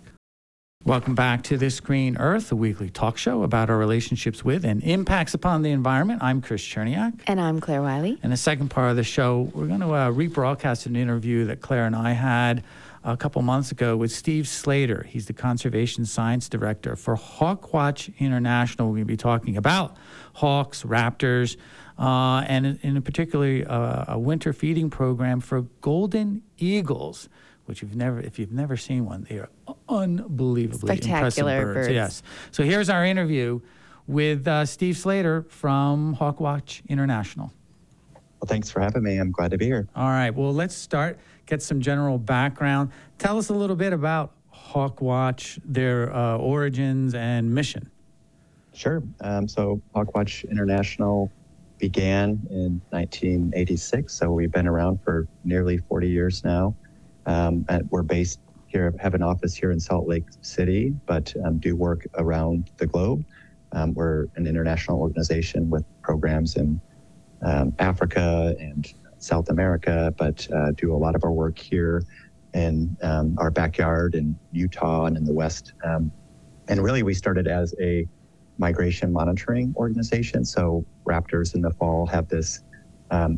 [0.87, 4.85] Welcome back to This Green Earth, a weekly talk show about our relationships with and
[4.85, 6.23] impacts upon the environment.
[6.23, 7.23] I'm Chris Cherniak.
[7.27, 8.21] And I'm Claire Wiley.
[8.23, 11.61] In the second part of the show, we're going to uh, rebroadcast an interview that
[11.61, 12.63] Claire and I had
[13.03, 15.03] a couple months ago with Steve Slater.
[15.03, 18.87] He's the Conservation Science Director for Hawkwatch International.
[18.87, 19.97] We're going to be talking about
[20.35, 21.57] hawks, raptors,
[21.99, 27.29] uh, and in, in particular, uh, a winter feeding program for golden eagles.
[27.67, 29.49] Which you've never, if you've never seen one, they are
[29.89, 31.87] unbelievably Spectacular impressive birds.
[31.89, 31.95] birds.
[31.95, 32.23] Yes.
[32.53, 33.61] So here's our interview
[34.07, 37.53] with uh, Steve Slater from Hawkwatch International.
[38.15, 39.19] Well, thanks for having me.
[39.19, 39.89] I'm glad to be here.
[39.97, 40.31] All right.
[40.31, 41.19] Well, let's start.
[41.47, 42.91] Get some general background.
[43.19, 47.91] Tell us a little bit about Hawkwatch, their uh, origins and mission.
[48.75, 49.03] Sure.
[49.23, 51.33] Um, so Hawkwatch International
[51.79, 56.75] began in 1986, so we've been around for nearly 40 years now.
[57.27, 61.59] Um, and we're based here, have an office here in Salt Lake City, but um,
[61.59, 63.25] do work around the globe.
[63.73, 66.81] Um, we're an international organization with programs in
[67.43, 68.87] um, Africa and
[69.19, 72.03] South America, but uh, do a lot of our work here
[72.55, 75.73] in um, our backyard in Utah and in the West.
[75.85, 76.11] Um,
[76.69, 78.07] and really, we started as a
[78.59, 80.45] migration monitoring organization.
[80.45, 82.63] So raptors in the fall have this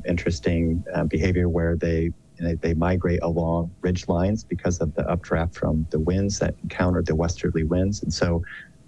[0.07, 2.11] interesting uh, behavior where they
[2.44, 7.07] know, they migrate along ridge lines because of the updraft from the winds that encountered
[7.07, 8.42] the westerly winds, and so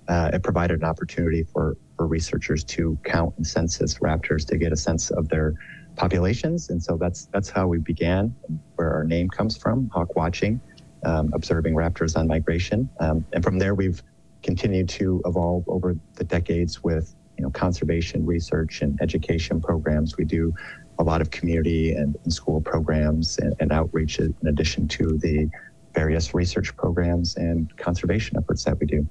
[0.09, 4.73] uh, it provided an opportunity for for researchers to count and census raptors to get
[4.73, 5.55] a sense of their
[5.97, 6.71] populations.
[6.71, 8.35] And so that's that's how we began,
[8.77, 10.61] where our name comes from, hawk watching,
[11.05, 14.03] um, observing raptors on migration, um, and from there we've
[14.43, 20.17] continued to evolve over the decades with you know conservation research and education programs.
[20.17, 20.55] We do
[21.01, 25.49] a lot of community and, and school programs and, and outreach in addition to the
[25.95, 29.07] various research programs and conservation efforts that we do.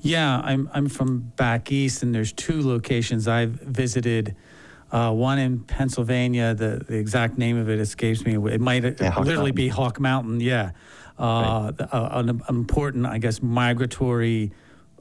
[0.00, 4.34] Yeah, I'm I'm from back east, and there's two locations I've visited.
[4.90, 6.54] Uh, one in Pennsylvania.
[6.54, 8.36] The, the exact name of it escapes me.
[8.50, 9.54] It might Yeah, literally Mountain.
[9.54, 10.40] be Hawk Mountain.
[10.40, 10.70] Yeah,
[11.18, 14.50] uh, the- uh, an important, I guess, migratory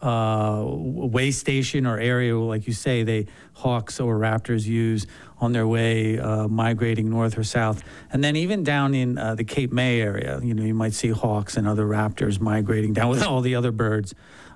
[0.02, 5.08] uh, way station or area, like you say, they hawks or raptors use
[5.40, 7.84] on their way uh, migrating north or south.
[8.12, 11.10] And then even down in uh, the Cape May area, you know, you might see
[11.10, 14.14] hawks and other raptors migrating down with all the other birds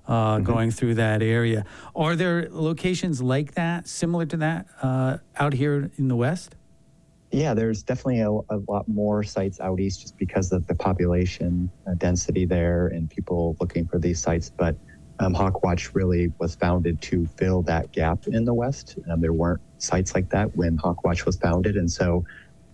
[0.08, 1.65] uh, going through that area.
[1.95, 6.56] Are there locations like that, similar to that, uh, out here in the West?
[7.32, 11.71] Yeah, there's definitely a, a lot more sites out east just because of the population
[11.88, 14.49] uh, density there and people looking for these sites.
[14.49, 14.75] But
[15.19, 18.97] um, Hawkwatch really was founded to fill that gap in the West.
[19.10, 22.26] Um, there weren't sites like that when Hawkwatch was founded, and so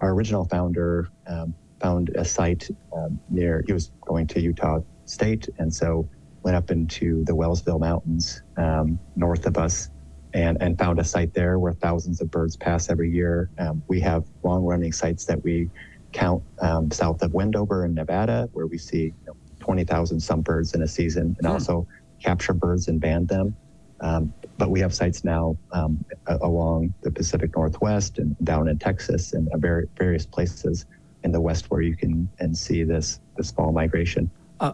[0.01, 3.63] our original founder um, found a site um, near.
[3.65, 6.07] He was going to Utah State, and so
[6.43, 9.89] went up into the Wellsville Mountains um, north of us.
[10.33, 13.49] And, and found a site there where thousands of birds pass every year.
[13.57, 15.71] Um, we have long running sites that we
[16.11, 20.73] count um, south of Wendover in Nevada, where we see you know, 20,000 some birds
[20.73, 21.87] in a season, and also
[22.21, 23.55] capture birds and band them.
[23.99, 26.03] Um, but we have sites now um,
[26.41, 29.57] along the Pacific Northwest and down in Texas and uh,
[29.97, 30.85] various places
[31.23, 34.29] in the West where you can and see this this fall migration.
[34.59, 34.73] Uh,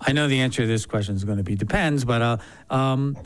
[0.00, 2.36] I know the answer to this question is going to be depends, but uh,
[2.70, 3.16] um,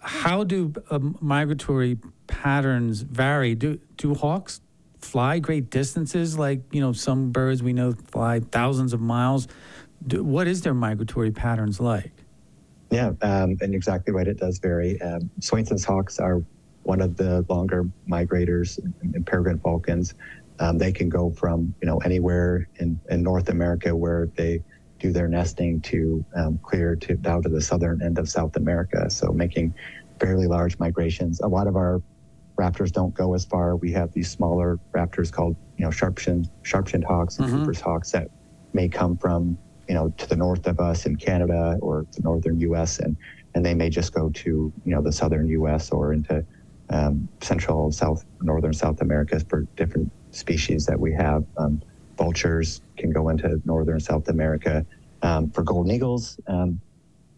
[0.00, 3.54] how do um, migratory patterns vary?
[3.54, 4.60] Do do hawks
[4.98, 9.48] fly great distances like you know some birds we know fly thousands of miles?
[10.06, 12.12] Do, what is their migratory patterns like?
[12.90, 14.26] Yeah, um, and exactly right.
[14.26, 15.00] It does vary.
[15.02, 16.42] Um, Swainson's hawks are
[16.84, 20.14] one of the longer migrators, and, peregrine falcons.
[20.60, 24.62] Um, they can go from you know anywhere in, in North America where they
[24.98, 29.08] do their nesting to um, clear to down to the southern end of South America.
[29.10, 29.74] So making
[30.18, 31.40] fairly large migrations.
[31.40, 32.02] A lot of our
[32.58, 33.76] raptors don't go as far.
[33.76, 37.58] We have these smaller raptors called you know sharp-shinned sharp-shinned hawks and Mhm.
[37.60, 38.28] Cooper's hawks that
[38.72, 39.56] may come from
[39.88, 42.98] you know to the north of us in Canada or the northern U.S.
[42.98, 43.16] and
[43.54, 45.90] and they may just go to you know the southern U.S.
[45.90, 46.44] or into
[46.90, 51.44] um, central South northern South America for different species that we have.
[51.56, 51.82] Um,
[52.16, 54.84] vultures can go into northern South America.
[55.22, 56.80] Um, for golden eagles, um,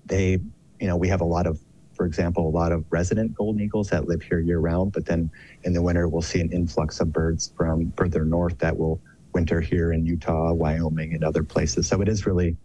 [0.07, 0.39] they
[0.81, 1.61] you know we have a lot of
[1.95, 5.31] for example, a lot of resident golden eagles that live here year round, but then
[5.65, 8.99] in the winter we'll see an influx of birds from further north that will
[9.33, 11.89] winter here in Utah, Wyoming, and other places.
[11.89, 12.57] So it is really,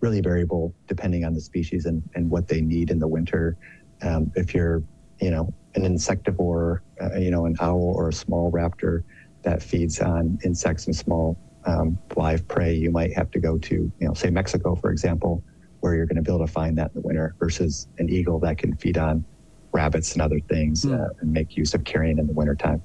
[0.00, 3.56] really variable depending on the species and, and what they need in the winter.
[4.02, 4.82] Um, if you're,
[5.20, 9.02] you know, an insectivore, uh, you know, an owl or a small raptor
[9.42, 13.74] that feeds on insects and small um, live prey, you might have to go to,
[13.74, 15.42] you know, say Mexico, for example,
[15.80, 18.38] where you're going to be able to find that in the winter versus an eagle
[18.40, 19.24] that can feed on
[19.72, 22.82] rabbits and other things uh, and make use of carrion in the wintertime.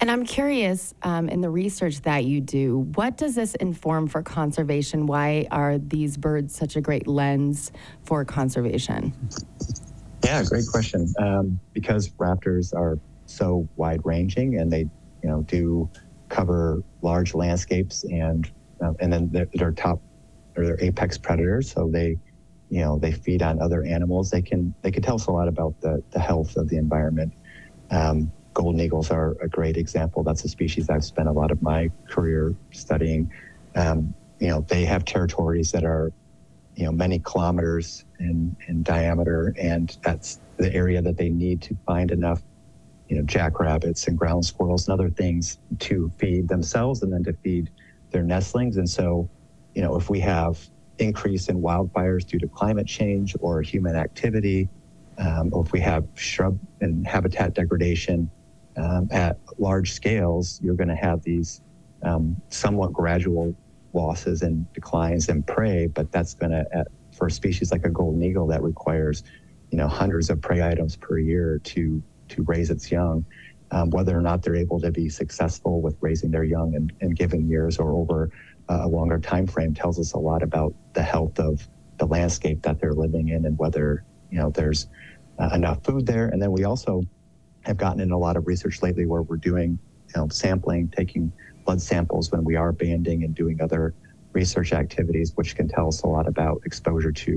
[0.00, 4.22] And I'm curious, um, in the research that you do, what does this inform for
[4.22, 5.06] conservation?
[5.06, 7.72] Why are these birds such a great lens
[8.04, 9.12] for conservation?
[10.22, 11.12] Yeah, great question.
[11.18, 14.88] Um, because raptors are so wide ranging and they,
[15.22, 15.88] you know, do
[16.28, 18.50] cover large landscapes and
[18.82, 20.00] uh, and then they're, they're top
[20.56, 22.18] or they're apex predators, so they,
[22.68, 24.30] you know, they feed on other animals.
[24.30, 27.32] They can they can tell us a lot about the the health of the environment.
[27.90, 30.22] Um, golden eagles are a great example.
[30.22, 33.30] That's a species I've spent a lot of my career studying.
[33.74, 36.10] Um, you know, they have territories that are
[36.74, 41.76] you know many kilometers in, in diameter and that's the area that they need to
[41.86, 42.42] find enough
[43.08, 47.32] you know jackrabbits and ground squirrels and other things to feed themselves and then to
[47.32, 47.70] feed
[48.10, 49.26] their nestlings and so
[49.74, 54.68] you know if we have increase in wildfires due to climate change or human activity
[55.16, 58.30] um, or if we have shrub and habitat degradation
[58.76, 61.60] um, at large scales you're going to have these
[62.02, 63.54] um, somewhat gradual
[63.92, 66.84] losses and declines in prey, but that's going to,
[67.16, 69.24] for a species like a golden eagle that requires,
[69.70, 73.24] you know, hundreds of prey items per year to to raise its young,
[73.70, 77.10] um, whether or not they're able to be successful with raising their young in, in
[77.10, 78.30] given years or over
[78.68, 82.80] a longer time frame tells us a lot about the health of the landscape that
[82.80, 84.88] they're living in and whether you know there's
[85.38, 86.26] uh, enough food there.
[86.26, 87.02] And then we also
[87.66, 89.78] have gotten in a lot of research lately where we're doing
[90.14, 91.32] you know, sampling, taking
[91.64, 93.92] blood samples when we are banding and doing other
[94.32, 97.32] research activities, which can tell us a lot about exposure to,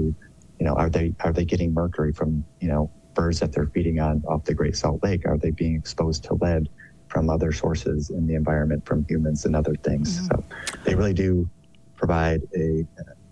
[0.60, 4.00] you know, are they are they getting mercury from you know birds that they're feeding
[4.00, 5.26] on off the Great Salt Lake?
[5.26, 6.70] Are they being exposed to lead
[7.08, 10.28] from other sources in the environment from humans and other things?
[10.28, 10.44] So
[10.84, 11.50] they really do
[11.96, 12.86] provide a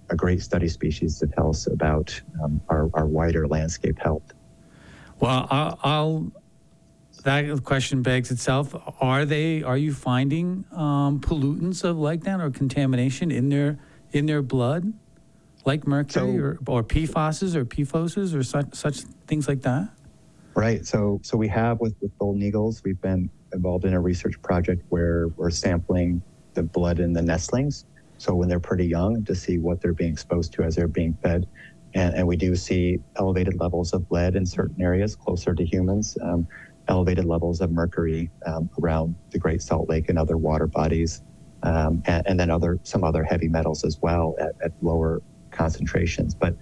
[0.09, 4.23] a great study species to tell us about um, our, our wider landscape health.
[5.19, 6.31] Well, I'll, I'll
[7.23, 9.63] that question begs itself: Are they?
[9.63, 13.79] Are you finding um, pollutants of like that or contamination in their
[14.11, 14.93] in their blood,
[15.65, 19.89] like mercury So- or, or PFASs or PFOSs or such such things like that?
[20.55, 20.85] Right.
[20.85, 24.83] So so we have with, with golden eagles, we've been involved in a research project
[24.89, 26.21] where we're sampling
[26.55, 27.85] the blood in the nestlings.
[28.17, 31.15] So when they're pretty young to see what they're being exposed to as they're being
[31.21, 31.47] fed.
[31.93, 36.17] And, and we do see elevated levels of lead in certain areas closer to humans,
[36.23, 36.47] um,
[36.87, 41.21] elevated levels of mercury um, around the Great Salt Lake and other water bodies,
[41.63, 45.21] um, and, and then other some other heavy metals as well at, at lower
[45.51, 46.35] concentrations.
[46.35, 46.55] But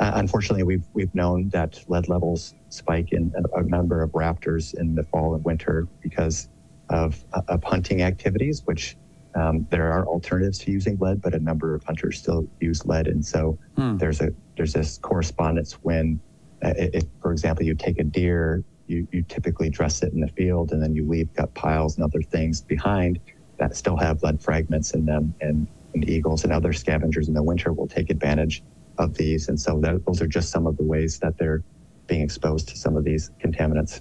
[0.00, 4.74] Uh, unfortunately, we've we've known that lead levels spike in a, a number of raptors
[4.80, 6.48] in the fall and winter because
[6.90, 8.96] of, of hunting activities, which
[9.36, 13.06] um, there are alternatives to using lead, but a number of hunters still use lead,
[13.06, 13.96] and so Hmm.
[14.00, 16.20] there's a there's this correspondence when,
[16.64, 20.28] uh, if for example, you take a deer, you you typically dress it in the
[20.28, 23.20] field, and then you leave gut piles and other things behind
[23.58, 27.42] that still have lead fragments in them, and, and eagles and other scavengers in the
[27.42, 28.62] winter will take advantage
[28.98, 31.62] of these, and so that, those are just some of the ways that they're
[32.06, 34.00] being exposed to some of these contaminants.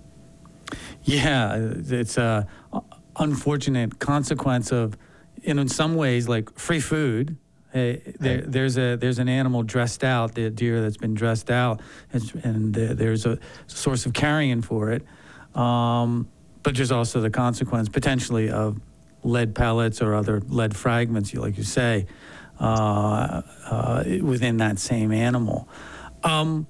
[1.03, 2.47] Yeah, it's a
[3.17, 4.97] unfortunate consequence of,
[5.43, 7.38] in some ways, like free food.
[7.74, 11.82] Hey, there, there's a there's an animal dressed out, the deer that's been dressed out,
[12.11, 15.03] and, and there's a source of carrion for it.
[15.55, 16.28] Um,
[16.61, 18.80] but there's also the consequence potentially of
[19.24, 22.05] lead pellets or other lead fragments, like you say,
[22.59, 25.67] uh, uh, within that same animal.
[26.24, 26.67] Um,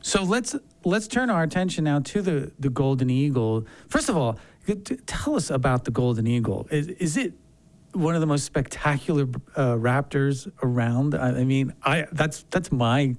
[0.00, 3.66] so let's let's turn our attention now to the the golden eagle.
[3.88, 4.38] First of all,
[5.06, 6.68] tell us about the golden eagle.
[6.70, 7.32] Is, is it
[7.98, 9.24] one of the most spectacular
[9.56, 11.14] uh, raptors around?
[11.14, 13.16] I, I mean, I that's that's my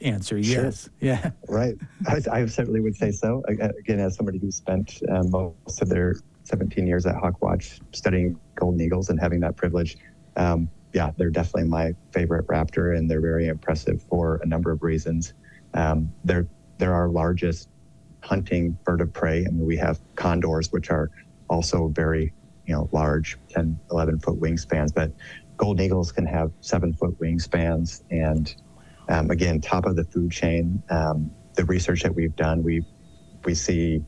[0.00, 0.42] answer.
[0.42, 0.64] Sure.
[0.64, 0.88] Yes.
[1.00, 1.30] Yeah.
[1.48, 1.76] Right.
[2.06, 3.42] I, I certainly would say so.
[3.48, 6.14] Again, as somebody who spent um, most of their
[6.44, 9.96] 17 years at HawkWatch studying golden eagles and having that privilege,
[10.36, 14.82] um, yeah, they're definitely my favorite raptor, and they're very impressive for a number of
[14.82, 15.34] reasons.
[15.74, 16.46] Um, they're
[16.78, 17.68] they're our largest
[18.22, 19.44] hunting bird of prey.
[19.46, 21.10] I mean, we have condors, which are
[21.48, 22.32] also very,
[22.66, 25.12] you know, large, 10, 11 foot wingspans, but
[25.56, 28.02] golden eagles can have seven foot wingspans.
[28.10, 28.54] And
[29.08, 30.82] um, again, top of the food chain.
[30.90, 32.84] Um, the research that we've done, we
[33.44, 34.02] we see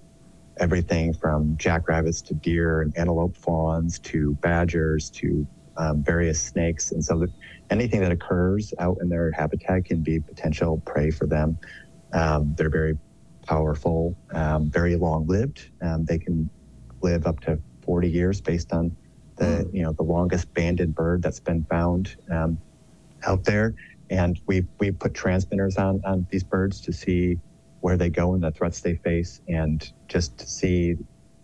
[0.59, 5.47] everything from jackrabbits to deer and antelope fawns to badgers to
[5.77, 6.93] um, various snakes.
[6.93, 7.27] And so
[7.71, 11.59] anything that occurs out in their habitat can be potential prey for them.
[12.15, 12.99] Um, they're very
[13.47, 15.69] powerful, um, very long lived.
[15.83, 16.49] Um, they can
[17.03, 18.95] live up to 40 years based on
[19.37, 22.59] the, you know, the longest banded bird that's been found um,
[23.27, 23.75] out there.
[24.11, 27.39] And we we put transmitters on, on these birds to see
[27.81, 30.97] where they go and the threats they face and just to see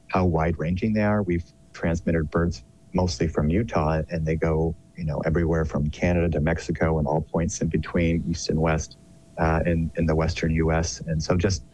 [0.09, 1.23] how wide ranging they are.
[1.23, 6.41] We've transmitted birds mostly from Utah and they go, you know, everywhere from Canada to
[6.41, 8.99] Mexico and all points in between, east and west,
[9.39, 11.01] uh, in, in the western US.
[11.01, 11.65] And so just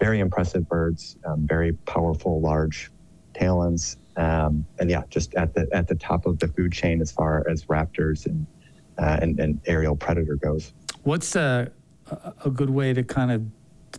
[0.00, 2.90] very impressive birds, um, very powerful, large
[3.44, 3.96] talons.
[4.16, 7.48] Um, and yeah, just at the at the top of the food chain as far
[7.48, 8.46] as raptors and
[8.98, 10.72] uh, and, and aerial predator goes.
[11.04, 11.70] What's a,
[12.10, 13.40] a a good way to kind of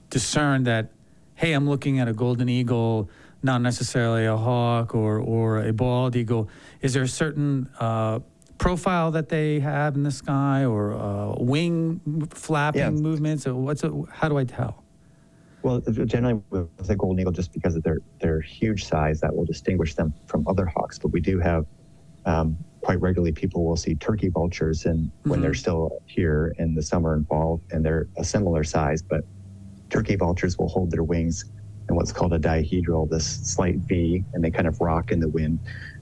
[0.09, 0.91] discern that,
[1.35, 3.09] hey, I'm looking at a golden eagle,
[3.41, 6.49] not necessarily a hawk or, or a bald eagle?
[6.81, 8.19] Is there a certain uh,
[8.57, 11.99] profile that they have in the sky or uh, wing
[12.31, 12.89] flapping Yeah.
[12.91, 13.47] movements?
[13.47, 14.80] Or what's it, how do I tell?
[15.63, 19.45] Well, generally with the golden eagle, just because of their their huge size, that will
[19.45, 20.97] distinguish them from other hawks.
[20.97, 21.65] But we do have
[22.25, 26.81] um, quite regularly people will see turkey vultures, and when they're still here in the
[26.81, 29.23] summer and fall, and they're a similar size, but
[29.89, 31.45] turkey vultures will hold their wings
[31.89, 35.29] in what's called a dihedral, this slight V, and they kind of rock in the
[35.29, 35.59] wind,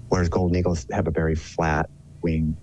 [0.10, 1.90] whereas golden eagles have a very flat
[2.22, 2.56] wing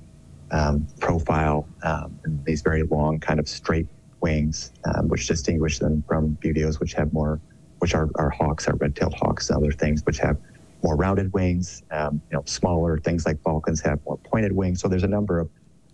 [0.51, 3.87] um, profile um, and these very long, kind of straight
[4.27, 4.57] wings,
[4.89, 7.35] um, which distinguish them from buteos, which have more,
[7.83, 10.37] which are, are hawks, are red-tailed hawks, and other things, which have
[10.85, 11.83] more rounded wings.
[11.99, 14.81] Um, you know, smaller things like falcons have more pointed wings.
[14.81, 15.49] So there's a number of,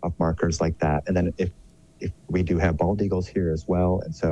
[0.07, 1.01] of markers like that.
[1.07, 1.51] And then if
[2.07, 4.31] if we do have bald eagles here as well, and so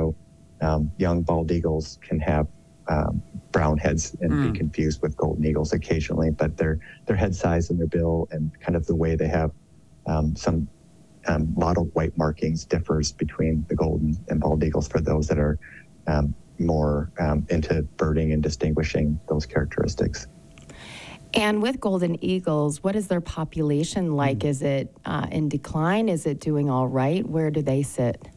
[0.67, 2.47] um, young bald eagles can have
[2.93, 3.13] um,
[3.53, 4.43] brown heads and Mm.
[4.45, 6.75] be confused with golden eagles occasionally, but their
[7.07, 9.51] their head size and their bill and kind of the way they have
[10.11, 10.57] um, some
[11.27, 15.59] um, mottled white markings differs between the golden and bald eagles for those that are
[16.07, 20.27] um, more um, into birding and distinguishing those characteristics.
[21.33, 24.43] And with golden eagles, what is their population like?
[24.43, 26.09] Is it uh, in decline?
[26.09, 27.25] Is it doing all right?
[27.25, 28.27] Where do they sit?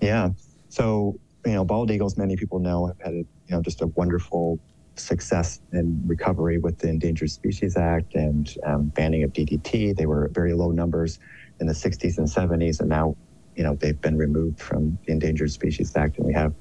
[0.00, 0.30] Yeah.
[0.70, 3.88] So, you know, bald eagles, many people know, have had a, you know, just a
[3.88, 4.58] wonderful
[4.96, 9.94] success and recovery with the Endangered Species Act and um, banning of DDT.
[9.94, 11.18] They were very low numbers
[11.60, 13.16] in the 60s and 70s, and now,
[13.56, 16.52] you know, they've been removed from the Endangered Species Act, and we have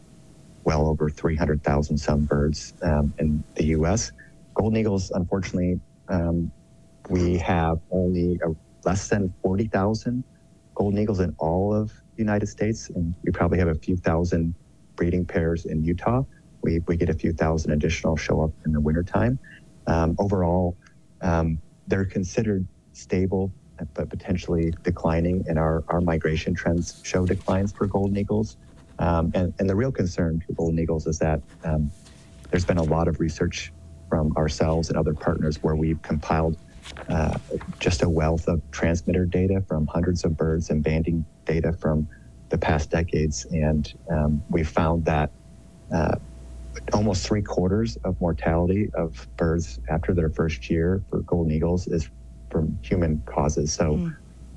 [0.64, 4.12] well over 300,000 some birds um, in the U.S.
[4.54, 5.80] Golden eagles, unfortunately,
[6.10, 6.52] um,
[7.10, 8.50] we have only a,
[8.86, 10.24] less than 40,000
[10.76, 14.54] golden eagles in all of the United States, and we probably have a few thousand
[14.96, 16.24] breeding pairs in Utah.
[16.62, 19.40] We, we get a few thousand additional show up in the wintertime.
[19.88, 20.78] Um, overall,
[21.22, 23.52] um, they're considered stable
[23.94, 28.58] but potentially declining, and our, our migration trends show declines for golden eagles.
[29.00, 31.92] Um, and, and the real concern for golden eagles is that um,
[32.52, 33.74] there's been a lot of research
[34.10, 36.56] from ourselves and other partners where we've compiled
[37.10, 37.38] uh,
[37.80, 42.08] just a wealth of transmitter data from hundreds of birds and banding data from
[42.50, 43.46] the past decades.
[43.52, 45.32] And um, we found that
[45.92, 46.16] uh,
[46.94, 52.10] almost three quarters of mortality of birds after their first year for golden eagles is
[52.54, 53.74] from human causes.
[53.74, 53.96] So,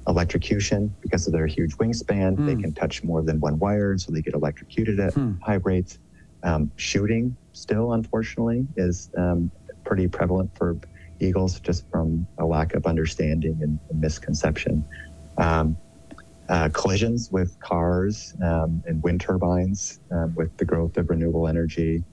[0.07, 4.13] electrocution, because of their huge wingspan, they can touch more than one wire, and so
[4.13, 5.99] they get electrocuted at high rates.
[6.45, 9.51] Um, shooting, still, unfortunately, is um,
[9.85, 10.77] pretty prevalent for
[11.19, 14.85] eagles just from a lack of understanding and, misconception.
[15.39, 15.77] Um,
[16.49, 22.05] uh, collisions with cars um, and wind turbines um, with the growth of renewable energy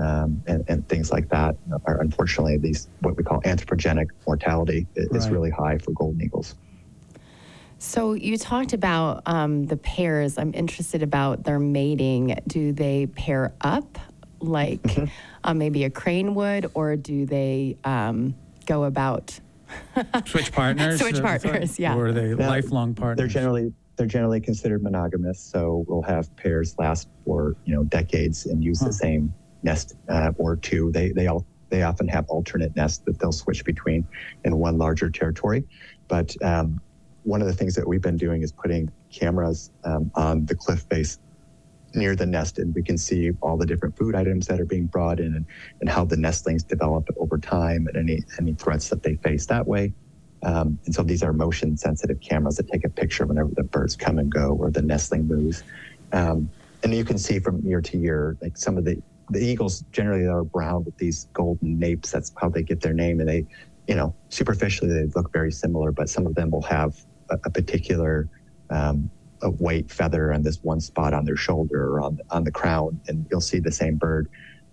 [0.00, 5.00] um, and, and things like that are unfortunately these what we call anthropogenic mortality i-
[5.00, 5.32] is Right.
[5.32, 6.54] really high for golden eagles.
[7.78, 10.36] So you talked about um, the pairs.
[10.36, 12.36] I'm interested about their mating.
[12.46, 13.98] Do they pair up
[14.40, 15.04] like Mm-hmm.
[15.44, 18.34] uh, maybe a crane would, or do they um,
[18.66, 19.38] go about?
[20.26, 20.98] Switch partners?
[21.00, 21.94] Switch partners, yeah.
[21.94, 23.16] Or are they Yeah, lifelong partners?
[23.18, 28.46] They're generally they're generally considered monogamous, so we'll have pairs last for you know decades
[28.46, 29.32] and use the same
[29.62, 30.90] nest uh, or two.
[30.92, 34.06] They they all they often have alternate nests that they'll switch between
[34.44, 35.64] in one larger territory.
[36.08, 36.80] But um,
[37.22, 40.84] one of the things that we've been doing is putting cameras um, on the cliff
[40.90, 41.18] face
[41.94, 44.86] near the nest, and we can see all the different food items that are being
[44.86, 45.46] brought in and,
[45.80, 49.66] and how the nestlings develop over time and any any threats that they face that
[49.66, 49.92] way.
[50.42, 53.96] Um, and so these are motion sensitive cameras that take a picture whenever the birds
[53.96, 55.62] come and go or the nestling moves.
[56.12, 56.50] Um,
[56.82, 60.26] and you can see from year to year, like some of the, the eagles generally
[60.26, 62.10] are brown with these golden napes.
[62.10, 63.20] That's how they get their name.
[63.20, 63.46] And they,
[63.86, 66.96] you know, superficially they look very similar, but some of them will have
[67.30, 68.28] a, a particular
[68.70, 69.10] um,
[69.42, 73.00] a white feather on this one spot on their shoulder or on, on the crown.
[73.08, 74.28] And you'll see the same bird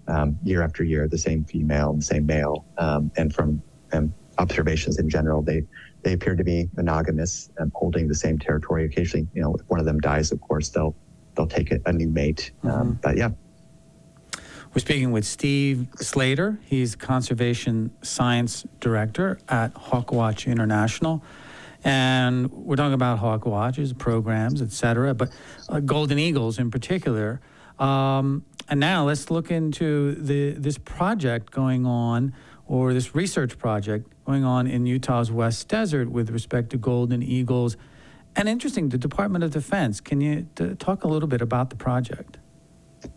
[0.07, 2.65] um, year after year, the same female and the same male.
[2.77, 3.61] Um, and from
[3.93, 5.63] um, observations in general, they
[6.03, 8.85] they appear to be monogamous and holding the same territory.
[8.85, 10.95] Occasionally, you know, if one of them dies, of course, they'll
[11.35, 12.51] they'll take a, a new mate.
[12.63, 13.29] Um, but yeah,
[14.77, 16.59] We're speaking with Steve Slater.
[16.63, 21.23] He's Conservation Science Director at HawkWatch International.
[21.83, 25.31] And we're talking about hawk watches, programs, et cetera, but
[25.67, 27.41] uh, golden eagles in particular.
[27.79, 32.35] Um, and now let's look into the, this project going on,
[32.67, 37.77] or this research project going on in Utah's West Desert with respect to golden eagles.
[38.35, 40.01] And interesting, the Department of Defense.
[40.01, 42.37] Can you t- talk a little bit about the project?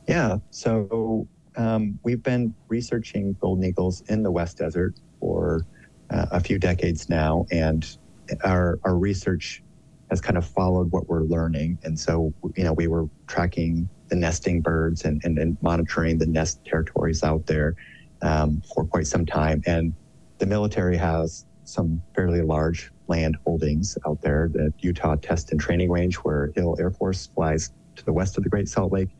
[0.08, 5.66] Yeah, so um, we've been researching golden eagles in the West Desert for
[6.10, 7.96] uh, a few decades now, and
[8.44, 9.62] our our research
[10.10, 11.78] has kind of followed what we're learning.
[11.84, 16.26] And so, you know, we were tracking the nesting birds and, and, and monitoring the
[16.26, 17.76] nest territories out there
[18.22, 19.62] um, for quite some time.
[19.66, 19.94] And
[20.38, 24.50] the military has some fairly large land holdings out there.
[24.52, 28.42] The Utah Test and Training Range, where Hill Air Force flies to the west of
[28.42, 29.10] the Great Salt Lake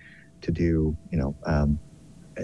[0.41, 1.78] to do, you know, um,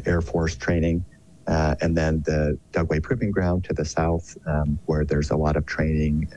[0.04, 1.04] Air Force training.
[1.46, 5.56] Uh, and then the Dugway Proving Ground to the south, um, where there's a lot
[5.56, 6.28] of training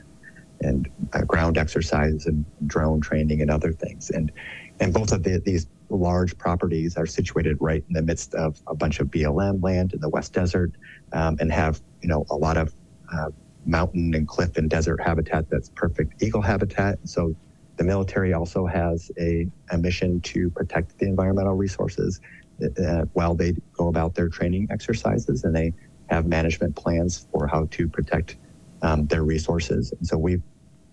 [0.60, 4.10] and uh, ground exercise and drone training and other things.
[4.10, 4.30] And
[4.78, 8.74] and both of the, these large properties are situated right in the midst of a
[8.74, 10.72] bunch of BLM land in the West Desert,
[11.12, 12.72] um, and have you know a lot of
[13.12, 13.30] uh,
[13.66, 16.98] mountain and cliff and desert habitat that's perfect eagle habitat.
[17.04, 17.34] So
[17.76, 22.20] the military also has a, a mission to protect the environmental resources
[22.62, 25.72] uh, while they go about their training exercises, and they
[26.08, 28.36] have management plans for how to protect
[28.82, 29.92] um, their resources.
[29.92, 30.42] And so we've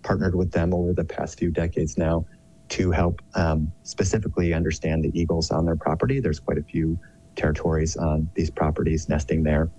[0.04, 2.26] partnered with them over the past few decades now
[2.70, 6.20] to help um, specifically understand the eagles on their property.
[6.20, 7.00] There's quite a few
[7.36, 9.70] territories on these properties nesting there,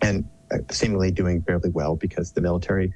[0.00, 2.92] and uh, seemingly doing fairly well because the military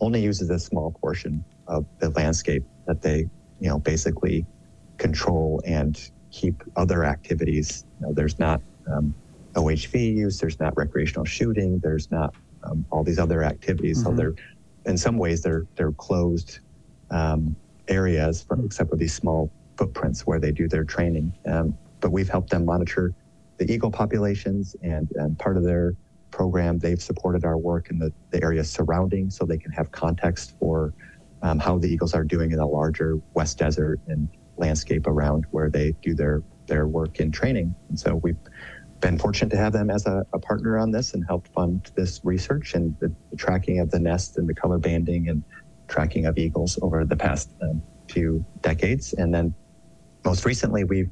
[0.00, 3.28] only uses a small portion of the landscape that they,
[3.60, 4.44] you know, basically
[4.98, 7.84] control and keep other activities.
[8.00, 8.60] You know, there's not
[8.90, 9.14] um,
[9.54, 14.02] OHV use, there's not recreational shooting, there's not um, all these other activities.
[14.02, 14.34] So they're,
[14.86, 16.58] in some ways, they're they're closed
[17.10, 17.54] um,
[17.88, 21.32] areas, for, except for these small footprints where they do their training.
[21.46, 23.14] Um, but we've helped them monitor
[23.58, 25.94] the eagle populations, and, and part of their
[26.30, 30.54] program, they've supported our work in the, the area surrounding so they can have context
[30.58, 30.92] for
[31.42, 35.70] um, how the eagles are doing in the larger West Desert and landscape around where
[35.70, 37.74] they do their, their work in training.
[37.88, 38.36] And so we've
[39.00, 42.20] been fortunate to have them as a, a partner on this and helped fund this
[42.22, 45.42] research and the, the tracking of the nest and the color banding and
[45.88, 49.12] tracking of eagles over the past um, few decades.
[49.14, 49.54] And then
[50.24, 51.10] most recently, we've,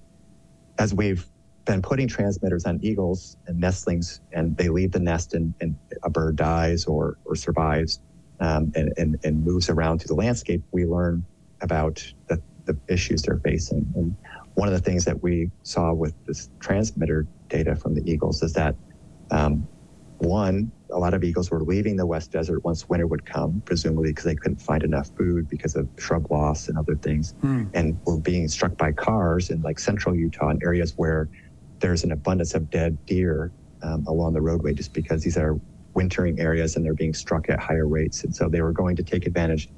[0.79, 1.27] as we've
[1.65, 6.11] been putting transmitters on eagles and nestlings, and they leave the nest and, and a
[6.11, 8.01] bird dies or, or survives
[8.41, 11.25] um, and, and, and moves around through the landscape, we learn
[11.61, 12.41] about the,
[12.73, 13.87] the issues they're facing.
[13.95, 14.17] And
[14.55, 18.53] one of the things that we saw with this transmitter data from the eagles is
[18.55, 18.77] that
[19.31, 19.69] um,
[20.19, 24.11] one, a lot of eagles were leaving the West Desert once winter would come, presumably
[24.11, 27.65] because they couldn't find enough food because of shrub loss and other things, Hmm.
[27.75, 31.29] and were being struck by cars in like central Utah and areas where
[31.81, 33.53] there's an abundance of dead deer
[33.83, 35.59] um, along the roadway, just because these are
[35.95, 39.03] wintering areas and they're being struck at higher rates, and so they were going to
[39.03, 39.69] take advantage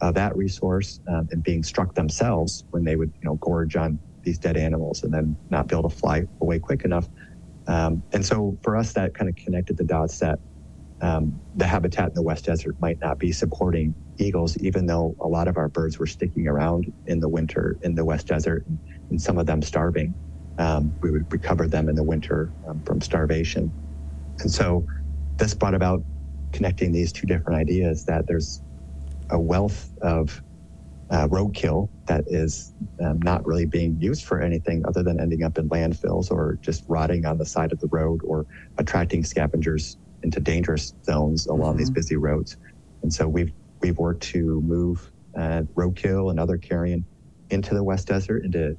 [0.00, 4.00] of that resource um, and being struck themselves when they would, you know, gorge on
[4.24, 7.08] these dead animals and then not be able to fly away quick enough.
[7.66, 10.38] Um, and so for us, that kind of connected the dots that
[11.00, 15.28] um, the habitat in the West Desert might not be supporting eagles, even though a
[15.28, 18.80] lot of our birds were sticking around in the winter in the West Desert and,
[19.10, 20.14] and some of them starving.
[20.58, 23.72] Um, we would recover them in the winter um, from starvation.
[24.40, 24.84] And so
[25.38, 26.02] this brought about
[26.52, 28.60] connecting these two different ideas that there's
[29.30, 30.42] a wealth of
[31.10, 32.72] uh, roadkill that is
[33.02, 36.84] um, not really being used for anything other than ending up in landfills or just
[36.88, 38.46] rotting on the side of the road or
[38.78, 42.56] attracting scavengers into dangerous zones along these busy roads.
[43.02, 43.52] And so we've
[43.82, 47.06] we've worked to move uh, roadkill and other carrion
[47.50, 48.76] into the West Desert into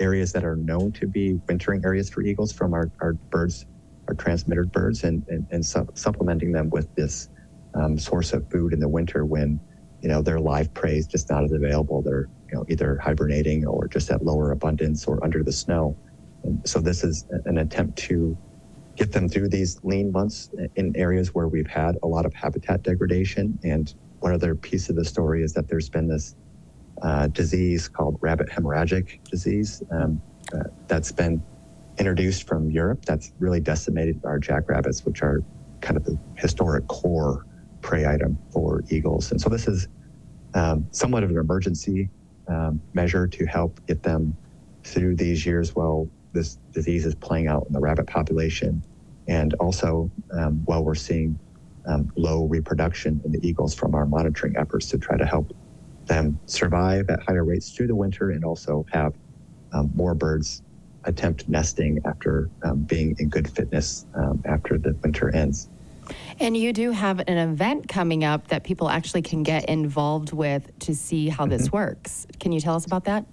[0.00, 3.66] areas that are known to be wintering areas for eagles from our, our birds,
[4.08, 7.28] our transmitted birds, and and, and su- supplementing them with this
[7.76, 9.60] um, source of food in the winter when
[10.02, 12.02] you know their live prey is just not as available.
[12.02, 15.96] They're you know either hibernating or just at lower abundance or under the snow.
[16.44, 18.36] And so this is an attempt to
[18.96, 22.82] get them through these lean months in areas where we've had a lot of habitat
[22.82, 23.58] degradation.
[23.62, 26.34] And one other piece of the story is that there's been this
[27.02, 30.20] uh, disease called rabbit hemorrhagic disease um,
[30.54, 31.42] uh, that's been
[31.98, 35.42] introduced from Europe that's really decimated our jackrabbits, which are
[35.80, 37.45] kind of the historic core
[37.86, 39.30] prey item for eagles.
[39.30, 39.86] And so this is
[40.54, 42.10] um, somewhat of an emergency
[42.48, 44.36] um, measure to help get them
[44.82, 48.82] through these years while this disease is playing out in the rabbit population.
[49.28, 51.38] And also um, while we're seeing
[51.86, 55.54] um, low reproduction in the eagles from our monitoring efforts to try to help
[56.06, 59.14] them survive at higher rates through the winter and also have
[59.72, 60.62] um, more birds
[61.04, 64.06] attempt nesting after um, being in good fitness
[64.44, 65.70] after the winter ends.
[66.38, 70.76] And you do have an event coming up that people actually can get involved with
[70.80, 72.26] to see how this works.
[72.38, 73.24] Can you tell us about that?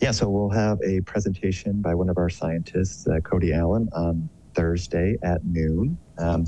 [0.00, 4.28] Yeah, so we'll have a presentation by one of our scientists, uh, Cody Allen, on
[4.54, 5.96] Thursday at noon.
[6.18, 6.46] Um,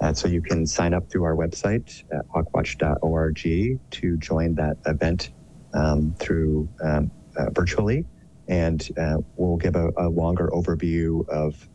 [0.00, 5.30] uh, so you can sign up through our website at hawkwatch.org to join that event
[5.74, 8.04] um, through um, uh, virtually,
[8.48, 11.68] and uh, we'll give a, a longer overview of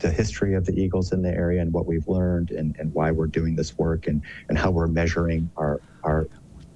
[0.00, 3.10] the history of the eagles in the area and what we've learned and, and why
[3.10, 6.26] we're doing this work and, and how we're measuring our, our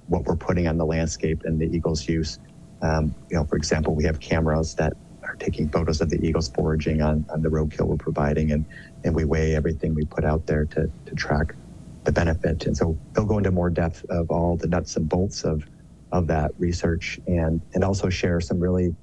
[0.07, 2.39] what we're putting on the landscape and the eagles use.
[2.81, 6.49] Um, you know, for example, we have cameras that are taking photos of the eagles
[6.49, 8.65] foraging on, on the roadkill we're providing and,
[9.03, 11.55] and we weigh everything we put out there to, to track
[12.03, 12.67] the benefit.
[12.67, 15.65] And so they'll go into more depth of all the nuts and bolts of,
[16.11, 18.95] of that research and, and also share some really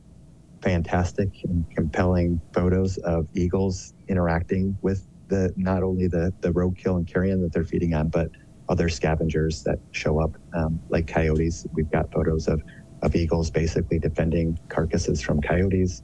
[0.62, 7.06] fantastic and compelling photos of eagles interacting with the not only the the roadkill and
[7.06, 8.30] carrion that they're feeding on, but
[8.68, 11.66] other scavengers that show up, um, like coyotes.
[11.72, 12.62] We've got photos of
[13.02, 16.02] of eagles basically defending carcasses from coyotes,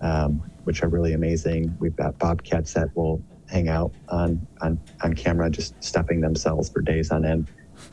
[0.00, 1.76] um, which are really amazing.
[1.80, 6.80] We've got bobcats that will hang out on on on camera, just stuffing themselves for
[6.80, 7.50] days on end.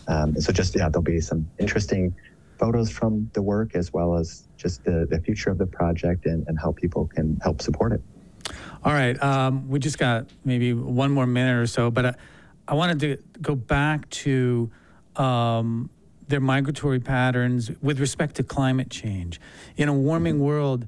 [0.07, 2.15] Um, so just yeah, there'll be some interesting
[2.63, 6.47] photos from the work as well as just the, the future of the project and,
[6.47, 8.01] and how people can help support it.
[8.85, 9.21] All right.
[9.21, 12.15] Um, we just got maybe one more minute or so, but I,
[12.69, 14.71] I wanted to go back to
[15.17, 15.89] um,
[16.29, 19.41] their migratory patterns with respect to climate change.
[19.75, 20.87] In a warming world,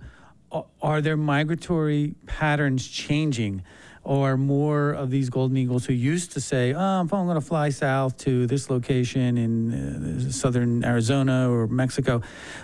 [0.82, 3.63] are their migratory patterns changing?
[4.06, 7.70] Or more of these golden eagles who used to say, oh, I'm going to fly
[7.70, 9.74] south to this location in
[10.28, 12.22] uh, southern Arizona or Mexico,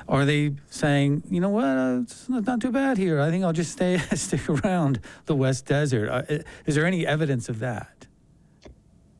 [0.07, 3.19] are they saying, you know what, uh, it's not, too bad here.
[3.19, 6.09] I think I'll just stay stick around the West Desert.
[6.09, 8.05] Uh, is there any evidence of that?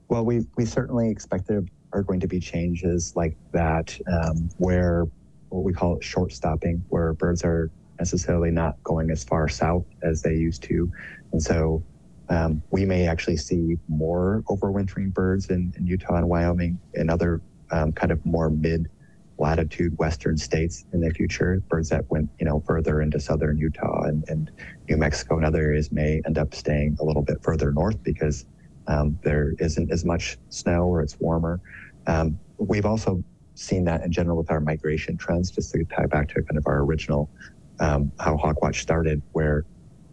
[0.07, 5.07] Well, we, we certainly expect there are going to be changes like that um, where
[5.49, 10.21] what we call short stopping, where birds are necessarily not going as far south as
[10.21, 10.91] they used to.
[11.31, 11.83] And so
[12.31, 17.41] um, we may actually see more overwintering birds in, in Utah and Wyoming and other
[17.71, 18.89] um, kind of more mid
[19.37, 21.61] latitude western states in the future.
[21.67, 24.49] Birds that went, you know, further into southern Utah and, and
[24.87, 28.45] New Mexico and other areas may end up staying a little bit further north because
[28.87, 31.59] um, there isn't as much snow or it's warmer.
[32.07, 33.21] Um, we've also
[33.55, 36.65] seen that in general with our migration trends, just to tie back to kind of
[36.65, 37.29] our original
[37.81, 39.65] um, how HawkWatch started, where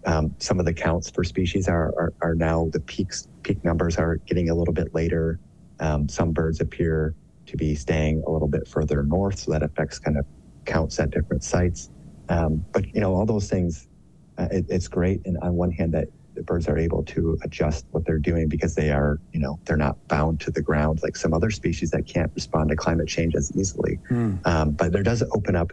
[0.07, 3.97] um, some of the counts for species are, are, are now the peaks peak numbers
[3.97, 5.39] are getting a little bit later.
[5.81, 7.15] Um, some birds appear
[7.47, 10.27] to be staying a little bit further north, so that affects kind of
[10.65, 11.91] counts at different sites.
[12.29, 13.89] Um, but you know, all those things,
[14.37, 15.21] uh, it, it's great.
[15.25, 18.75] And on one hand, that the birds are able to adjust what they're doing because
[18.75, 22.07] they are, you know, they're not bound to the ground like some other species that
[22.07, 23.99] can't respond to climate change as easily.
[24.45, 25.73] Um, but there does open up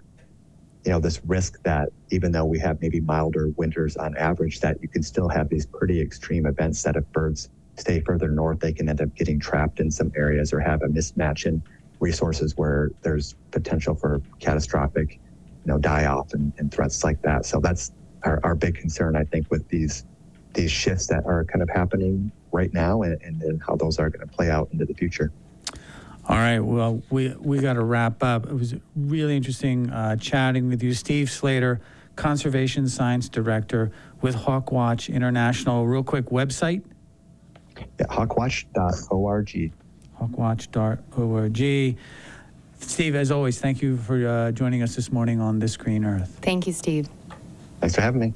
[0.86, 4.78] you know this risk that even though we have maybe milder winters on average that
[4.82, 8.72] you can still have these pretty extreme events that if birds stay further north they
[8.72, 11.62] can end up getting trapped in some areas or have a mismatch in
[12.00, 15.20] resources where there's potential for catastrophic
[15.66, 17.46] you know die off and, and threats like that.
[17.46, 17.92] So that's
[18.24, 20.06] our, our big concern i think with these
[20.54, 24.10] these shifts that are kind of happening right now and, and, and how those are
[24.10, 25.32] going to play out into the future
[26.28, 26.60] All right.
[26.60, 28.48] Well, we we got to wrap up.
[28.48, 31.82] It was really interesting uh, chatting with you, Steve Slater,
[32.16, 35.86] Conservation Science Director with HawkWatch International.
[35.86, 36.82] Real quick website,
[37.78, 39.72] yeah, hawkwatch.org
[40.20, 41.98] hawkwatch.org.
[42.80, 46.40] Steve, as always, thank you for uh, joining us this morning on This Green Earth.
[46.42, 47.10] Thank you, Steve.
[47.80, 48.34] thanks for having me